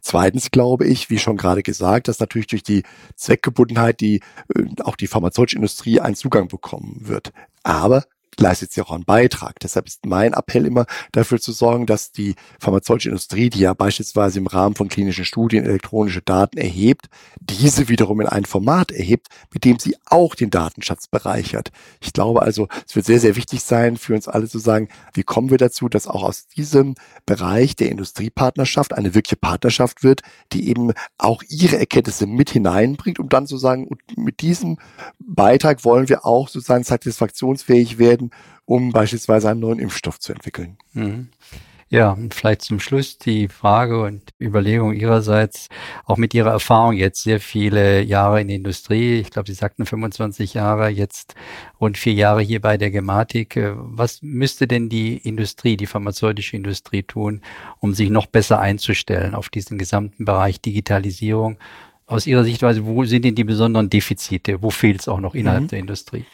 Zweitens 0.00 0.50
glaube 0.50 0.86
ich, 0.86 1.10
wie 1.10 1.18
schon 1.18 1.36
gerade 1.36 1.62
gesagt, 1.62 2.08
dass 2.08 2.20
natürlich 2.20 2.46
durch 2.46 2.62
die 2.62 2.84
Zweckgebundenheit 3.16 4.00
die 4.00 4.20
äh, 4.54 4.64
auch 4.84 4.96
die 4.96 5.08
pharmazeutische 5.08 5.56
Industrie 5.56 6.00
einen 6.00 6.14
Zugang 6.14 6.48
bekommen 6.48 7.00
wird. 7.00 7.32
Aber 7.64 8.04
leistet 8.38 8.72
sie 8.72 8.82
auch 8.82 8.90
einen 8.90 9.04
Beitrag. 9.04 9.58
Deshalb 9.60 9.86
ist 9.86 10.04
mein 10.04 10.32
Appell 10.32 10.66
immer 10.66 10.86
dafür 11.12 11.40
zu 11.40 11.52
sorgen, 11.52 11.86
dass 11.86 12.12
die 12.12 12.34
pharmazeutische 12.60 13.08
Industrie, 13.08 13.50
die 13.50 13.60
ja 13.60 13.74
beispielsweise 13.74 14.38
im 14.38 14.46
Rahmen 14.46 14.74
von 14.74 14.88
klinischen 14.88 15.24
Studien 15.24 15.64
elektronische 15.64 16.22
Daten 16.22 16.58
erhebt, 16.58 17.06
diese 17.40 17.88
wiederum 17.88 18.20
in 18.20 18.26
ein 18.26 18.44
Format 18.44 18.92
erhebt, 18.92 19.28
mit 19.52 19.64
dem 19.64 19.78
sie 19.78 19.96
auch 20.06 20.34
den 20.34 20.50
Datenschatz 20.50 21.08
bereichert. 21.08 21.70
Ich 22.00 22.12
glaube 22.12 22.42
also, 22.42 22.68
es 22.86 22.94
wird 22.94 23.06
sehr, 23.06 23.20
sehr 23.20 23.36
wichtig 23.36 23.62
sein 23.62 23.96
für 23.96 24.14
uns 24.14 24.28
alle 24.28 24.48
zu 24.48 24.58
sagen, 24.58 24.88
wie 25.14 25.22
kommen 25.22 25.50
wir 25.50 25.58
dazu, 25.58 25.88
dass 25.88 26.06
auch 26.06 26.22
aus 26.22 26.46
diesem 26.46 26.94
Bereich 27.24 27.76
der 27.76 27.90
Industriepartnerschaft 27.90 28.92
eine 28.92 29.14
wirkliche 29.14 29.36
Partnerschaft 29.36 30.02
wird, 30.02 30.22
die 30.52 30.68
eben 30.68 30.92
auch 31.18 31.42
ihre 31.48 31.78
Erkenntnisse 31.78 32.26
mit 32.26 32.50
hineinbringt, 32.50 33.18
um 33.18 33.28
dann 33.28 33.46
zu 33.46 33.56
sagen, 33.56 33.88
mit 34.16 34.40
diesem 34.40 34.78
Beitrag 35.18 35.84
wollen 35.84 36.08
wir 36.08 36.26
auch 36.26 36.48
sozusagen 36.48 36.84
satisfaktionsfähig 36.84 37.98
werden, 37.98 38.15
werden, 38.16 38.30
um 38.64 38.92
beispielsweise 38.92 39.50
einen 39.50 39.60
neuen 39.60 39.78
Impfstoff 39.78 40.18
zu 40.18 40.32
entwickeln. 40.32 40.76
Mhm. 40.92 41.28
Ja, 41.88 42.10
und 42.10 42.34
vielleicht 42.34 42.62
zum 42.62 42.80
Schluss 42.80 43.16
die 43.16 43.46
Frage 43.46 44.02
und 44.02 44.32
Überlegung 44.40 44.92
Ihrerseits, 44.92 45.68
auch 46.04 46.16
mit 46.16 46.34
Ihrer 46.34 46.50
Erfahrung 46.50 46.94
jetzt 46.94 47.22
sehr 47.22 47.38
viele 47.38 48.02
Jahre 48.02 48.40
in 48.40 48.48
der 48.48 48.56
Industrie, 48.56 49.20
ich 49.20 49.30
glaube, 49.30 49.46
Sie 49.46 49.54
sagten 49.54 49.86
25 49.86 50.54
Jahre, 50.54 50.88
jetzt 50.88 51.36
rund 51.80 51.96
vier 51.96 52.14
Jahre 52.14 52.42
hier 52.42 52.60
bei 52.60 52.76
der 52.76 52.90
Gematik. 52.90 53.56
Was 53.76 54.20
müsste 54.20 54.66
denn 54.66 54.88
die 54.88 55.16
Industrie, 55.16 55.76
die 55.76 55.86
pharmazeutische 55.86 56.56
Industrie 56.56 57.04
tun, 57.04 57.40
um 57.78 57.94
sich 57.94 58.10
noch 58.10 58.26
besser 58.26 58.58
einzustellen 58.58 59.36
auf 59.36 59.48
diesen 59.48 59.78
gesamten 59.78 60.24
Bereich 60.24 60.60
Digitalisierung? 60.60 61.56
Aus 62.08 62.26
Ihrer 62.26 62.42
Sichtweise, 62.42 62.84
wo 62.84 63.04
sind 63.04 63.24
denn 63.24 63.36
die 63.36 63.44
besonderen 63.44 63.90
Defizite? 63.90 64.60
Wo 64.60 64.70
fehlt 64.70 65.02
es 65.02 65.08
auch 65.08 65.20
noch 65.20 65.36
innerhalb 65.36 65.64
mhm. 65.64 65.68
der 65.68 65.78
Industrie? 65.78 66.24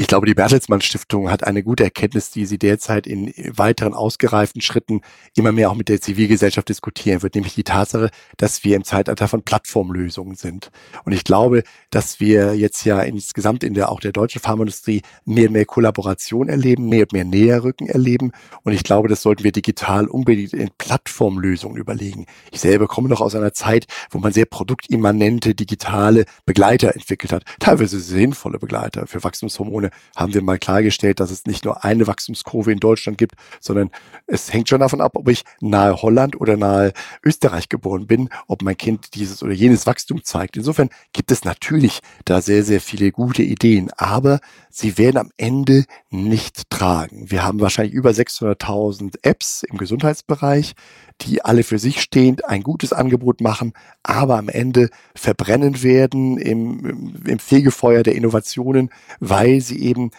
Ich 0.00 0.06
glaube, 0.06 0.24
die 0.24 0.32
Bertelsmann 0.32 0.80
Stiftung 0.80 1.30
hat 1.30 1.44
eine 1.44 1.62
gute 1.62 1.84
Erkenntnis, 1.84 2.30
die 2.30 2.46
sie 2.46 2.56
derzeit 2.56 3.06
in 3.06 3.34
weiteren 3.54 3.92
ausgereiften 3.92 4.62
Schritten 4.62 5.02
immer 5.36 5.52
mehr 5.52 5.70
auch 5.70 5.74
mit 5.74 5.90
der 5.90 6.00
Zivilgesellschaft 6.00 6.70
diskutieren 6.70 7.22
wird, 7.22 7.34
nämlich 7.34 7.54
die 7.54 7.64
Tatsache, 7.64 8.08
dass 8.38 8.64
wir 8.64 8.76
im 8.76 8.84
Zeitalter 8.84 9.28
von 9.28 9.42
Plattformlösungen 9.42 10.36
sind. 10.36 10.70
Und 11.04 11.12
ich 11.12 11.22
glaube, 11.22 11.64
dass 11.90 12.18
wir 12.18 12.54
jetzt 12.54 12.82
ja 12.86 13.02
insgesamt 13.02 13.62
in 13.62 13.74
der 13.74 13.92
auch 13.92 14.00
der 14.00 14.12
deutschen 14.12 14.40
Pharmaindustrie 14.40 15.02
mehr 15.26 15.48
und 15.48 15.52
mehr 15.52 15.66
Kollaboration 15.66 16.48
erleben, 16.48 16.88
mehr 16.88 17.02
und 17.02 17.12
mehr 17.12 17.26
Näherrücken 17.26 17.86
erleben. 17.86 18.32
Und 18.62 18.72
ich 18.72 18.84
glaube, 18.84 19.08
das 19.08 19.20
sollten 19.20 19.44
wir 19.44 19.52
digital 19.52 20.06
unbedingt 20.06 20.54
in 20.54 20.70
Plattformlösungen 20.78 21.76
überlegen. 21.76 22.24
Ich 22.52 22.60
selber 22.60 22.86
komme 22.86 23.10
noch 23.10 23.20
aus 23.20 23.34
einer 23.34 23.52
Zeit, 23.52 23.84
wo 24.08 24.18
man 24.18 24.32
sehr 24.32 24.46
produktimmanente 24.46 25.54
digitale 25.54 26.24
Begleiter 26.46 26.94
entwickelt 26.94 27.34
hat, 27.34 27.44
teilweise 27.58 28.00
sinnvolle 28.00 28.58
Begleiter 28.58 29.06
für 29.06 29.22
Wachstumshormone 29.22 29.89
haben 30.16 30.34
wir 30.34 30.42
mal 30.42 30.58
klargestellt, 30.58 31.20
dass 31.20 31.30
es 31.30 31.46
nicht 31.46 31.64
nur 31.64 31.84
eine 31.84 32.06
Wachstumskurve 32.06 32.72
in 32.72 32.80
Deutschland 32.80 33.18
gibt, 33.18 33.34
sondern 33.60 33.90
es 34.26 34.52
hängt 34.52 34.68
schon 34.68 34.80
davon 34.80 35.00
ab, 35.00 35.12
ob 35.14 35.28
ich 35.28 35.44
nahe 35.60 36.02
Holland 36.02 36.40
oder 36.40 36.56
nahe 36.56 36.92
Österreich 37.24 37.68
geboren 37.68 38.06
bin, 38.06 38.28
ob 38.46 38.62
mein 38.62 38.76
Kind 38.76 39.14
dieses 39.14 39.42
oder 39.42 39.52
jenes 39.52 39.86
Wachstum 39.86 40.24
zeigt. 40.24 40.56
Insofern 40.56 40.90
gibt 41.12 41.30
es 41.30 41.44
natürlich 41.44 42.00
da 42.24 42.40
sehr, 42.40 42.64
sehr 42.64 42.80
viele 42.80 43.12
gute 43.12 43.42
Ideen, 43.42 43.90
aber 43.96 44.40
sie 44.70 44.98
werden 44.98 45.18
am 45.18 45.30
Ende 45.36 45.84
nicht 46.10 46.70
tragen. 46.70 47.30
Wir 47.30 47.42
haben 47.42 47.60
wahrscheinlich 47.60 47.94
über 47.94 48.10
600.000 48.10 49.18
Apps 49.22 49.62
im 49.62 49.78
Gesundheitsbereich, 49.78 50.74
die 51.22 51.44
alle 51.44 51.62
für 51.62 51.78
sich 51.78 52.00
stehend 52.00 52.44
ein 52.46 52.62
gutes 52.62 52.92
Angebot 52.92 53.40
machen, 53.40 53.72
aber 54.02 54.38
am 54.38 54.48
Ende 54.48 54.90
verbrennen 55.14 55.82
werden 55.82 56.38
im, 56.38 57.20
im 57.26 57.38
Fegefeuer 57.38 58.02
der 58.02 58.14
Innovationen, 58.14 58.90
weil 59.18 59.60
sie 59.60 59.79
eben 59.80 60.10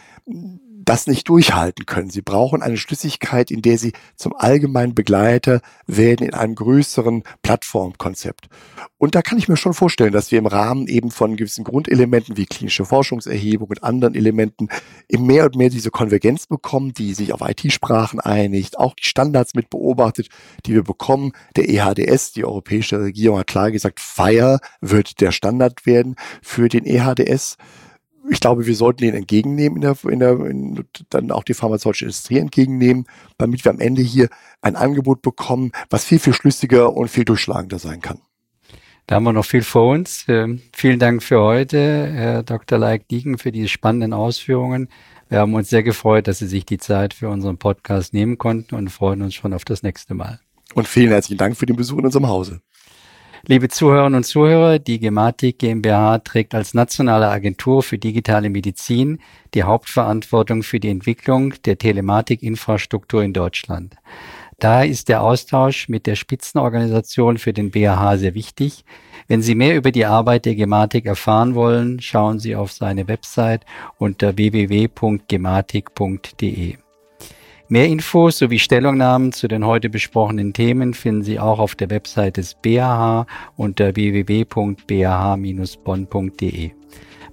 das 0.83 1.07
nicht 1.07 1.29
durchhalten 1.29 1.85
können. 1.85 2.09
Sie 2.09 2.21
brauchen 2.21 2.61
eine 2.61 2.77
Schlüssigkeit, 2.77 3.51
in 3.51 3.61
der 3.61 3.77
sie 3.77 3.93
zum 4.15 4.33
allgemeinen 4.35 4.95
Begleiter 4.95 5.61
werden 5.87 6.25
in 6.25 6.33
einem 6.33 6.55
größeren 6.55 7.23
Plattformkonzept. 7.43 8.47
Und 8.97 9.15
da 9.15 9.21
kann 9.21 9.37
ich 9.37 9.47
mir 9.47 9.57
schon 9.57 9.73
vorstellen, 9.73 10.11
dass 10.11 10.31
wir 10.31 10.39
im 10.39 10.45
Rahmen 10.45 10.87
eben 10.87 11.11
von 11.11 11.35
gewissen 11.35 11.63
Grundelementen 11.63 12.37
wie 12.37 12.45
klinische 12.45 12.85
Forschungserhebung 12.85 13.69
und 13.69 13.83
anderen 13.83 14.15
Elementen 14.15 14.69
im 15.07 15.25
mehr 15.25 15.45
und 15.45 15.55
mehr 15.55 15.69
diese 15.69 15.91
Konvergenz 15.91 16.47
bekommen, 16.47 16.93
die 16.93 17.13
sich 17.13 17.33
auf 17.33 17.41
IT-Sprachen 17.41 18.19
einigt, 18.19 18.77
auch 18.77 18.95
die 18.95 19.05
Standards 19.05 19.53
mit 19.53 19.69
beobachtet, 19.69 20.29
die 20.65 20.73
wir 20.73 20.83
bekommen. 20.83 21.31
Der 21.55 21.69
EHDS, 21.69 22.33
die 22.33 22.45
europäische 22.45 22.99
Regierung 22.99 23.39
hat 23.39 23.47
klar 23.47 23.71
gesagt, 23.71 23.99
FIRE 23.99 24.59
wird 24.81 25.21
der 25.21 25.31
Standard 25.31 25.85
werden 25.85 26.15
für 26.41 26.69
den 26.69 26.85
EHDS 26.85 27.57
ich 28.29 28.39
glaube, 28.39 28.65
wir 28.65 28.75
sollten 28.75 29.03
den 29.03 29.15
entgegennehmen, 29.15 29.77
in 29.77 29.81
der, 29.81 29.97
in 30.09 30.19
der, 30.19 30.31
in, 30.45 30.85
dann 31.09 31.31
auch 31.31 31.43
die 31.43 31.53
pharmazeutische 31.53 32.05
Industrie 32.05 32.37
entgegennehmen, 32.37 33.05
damit 33.37 33.65
wir 33.65 33.71
am 33.71 33.79
Ende 33.79 34.01
hier 34.01 34.29
ein 34.61 34.75
Angebot 34.75 35.21
bekommen, 35.21 35.71
was 35.89 36.05
viel, 36.05 36.19
viel 36.19 36.33
schlüssiger 36.33 36.93
und 36.93 37.09
viel 37.09 37.25
durchschlagender 37.25 37.79
sein 37.79 38.01
kann. 38.01 38.19
Da 39.07 39.15
haben 39.15 39.23
wir 39.23 39.33
noch 39.33 39.45
viel 39.45 39.63
vor 39.63 39.91
uns. 39.91 40.25
Ähm, 40.27 40.61
vielen 40.73 40.99
Dank 40.99 41.23
für 41.23 41.41
heute, 41.41 41.77
Herr 42.13 42.43
Dr. 42.43 42.77
Leik-Dieken, 42.77 43.37
für 43.37 43.51
diese 43.51 43.67
spannenden 43.67 44.13
Ausführungen. 44.13 44.89
Wir 45.27 45.39
haben 45.39 45.53
uns 45.53 45.69
sehr 45.69 45.83
gefreut, 45.83 46.27
dass 46.27 46.39
Sie 46.39 46.47
sich 46.47 46.65
die 46.65 46.77
Zeit 46.77 47.13
für 47.13 47.29
unseren 47.29 47.57
Podcast 47.57 48.13
nehmen 48.13 48.37
konnten 48.37 48.75
und 48.75 48.89
freuen 48.89 49.21
uns 49.21 49.33
schon 49.33 49.53
auf 49.53 49.65
das 49.65 49.83
nächste 49.83 50.13
Mal. 50.13 50.39
Und 50.73 50.87
vielen 50.87 51.09
herzlichen 51.09 51.37
Dank 51.37 51.57
für 51.57 51.65
den 51.65 51.75
Besuch 51.75 51.97
in 51.97 52.05
unserem 52.05 52.27
Hause. 52.27 52.61
Liebe 53.47 53.69
Zuhörerinnen 53.69 54.17
und 54.17 54.23
Zuhörer, 54.23 54.77
die 54.77 54.99
Gematik 54.99 55.57
GmbH 55.57 56.19
trägt 56.19 56.53
als 56.53 56.75
nationale 56.75 57.27
Agentur 57.27 57.81
für 57.81 57.97
digitale 57.97 58.51
Medizin 58.51 59.17
die 59.55 59.63
Hauptverantwortung 59.63 60.61
für 60.61 60.79
die 60.79 60.89
Entwicklung 60.89 61.55
der 61.65 61.79
Telematikinfrastruktur 61.79 63.23
in 63.23 63.33
Deutschland. 63.33 63.95
Daher 64.59 64.87
ist 64.87 65.09
der 65.09 65.23
Austausch 65.23 65.89
mit 65.89 66.05
der 66.05 66.15
Spitzenorganisation 66.15 67.39
für 67.39 67.51
den 67.51 67.71
BAH 67.71 68.17
sehr 68.17 68.35
wichtig. 68.35 68.85
Wenn 69.27 69.41
Sie 69.41 69.55
mehr 69.55 69.75
über 69.75 69.91
die 69.91 70.05
Arbeit 70.05 70.45
der 70.45 70.53
Gematik 70.53 71.07
erfahren 71.07 71.55
wollen, 71.55 71.99
schauen 71.99 72.37
Sie 72.37 72.55
auf 72.55 72.71
seine 72.71 73.07
Website 73.07 73.65
unter 73.97 74.37
www.gematik.de. 74.37 76.77
Mehr 77.71 77.87
Infos 77.87 78.37
sowie 78.39 78.59
Stellungnahmen 78.59 79.31
zu 79.31 79.47
den 79.47 79.65
heute 79.65 79.89
besprochenen 79.89 80.51
Themen 80.51 80.93
finden 80.93 81.23
Sie 81.23 81.39
auch 81.39 81.57
auf 81.57 81.73
der 81.73 81.89
Website 81.89 82.35
des 82.35 82.55
BAH 82.55 83.25
unter 83.55 83.95
www.bah-bonn.de. 83.95 86.71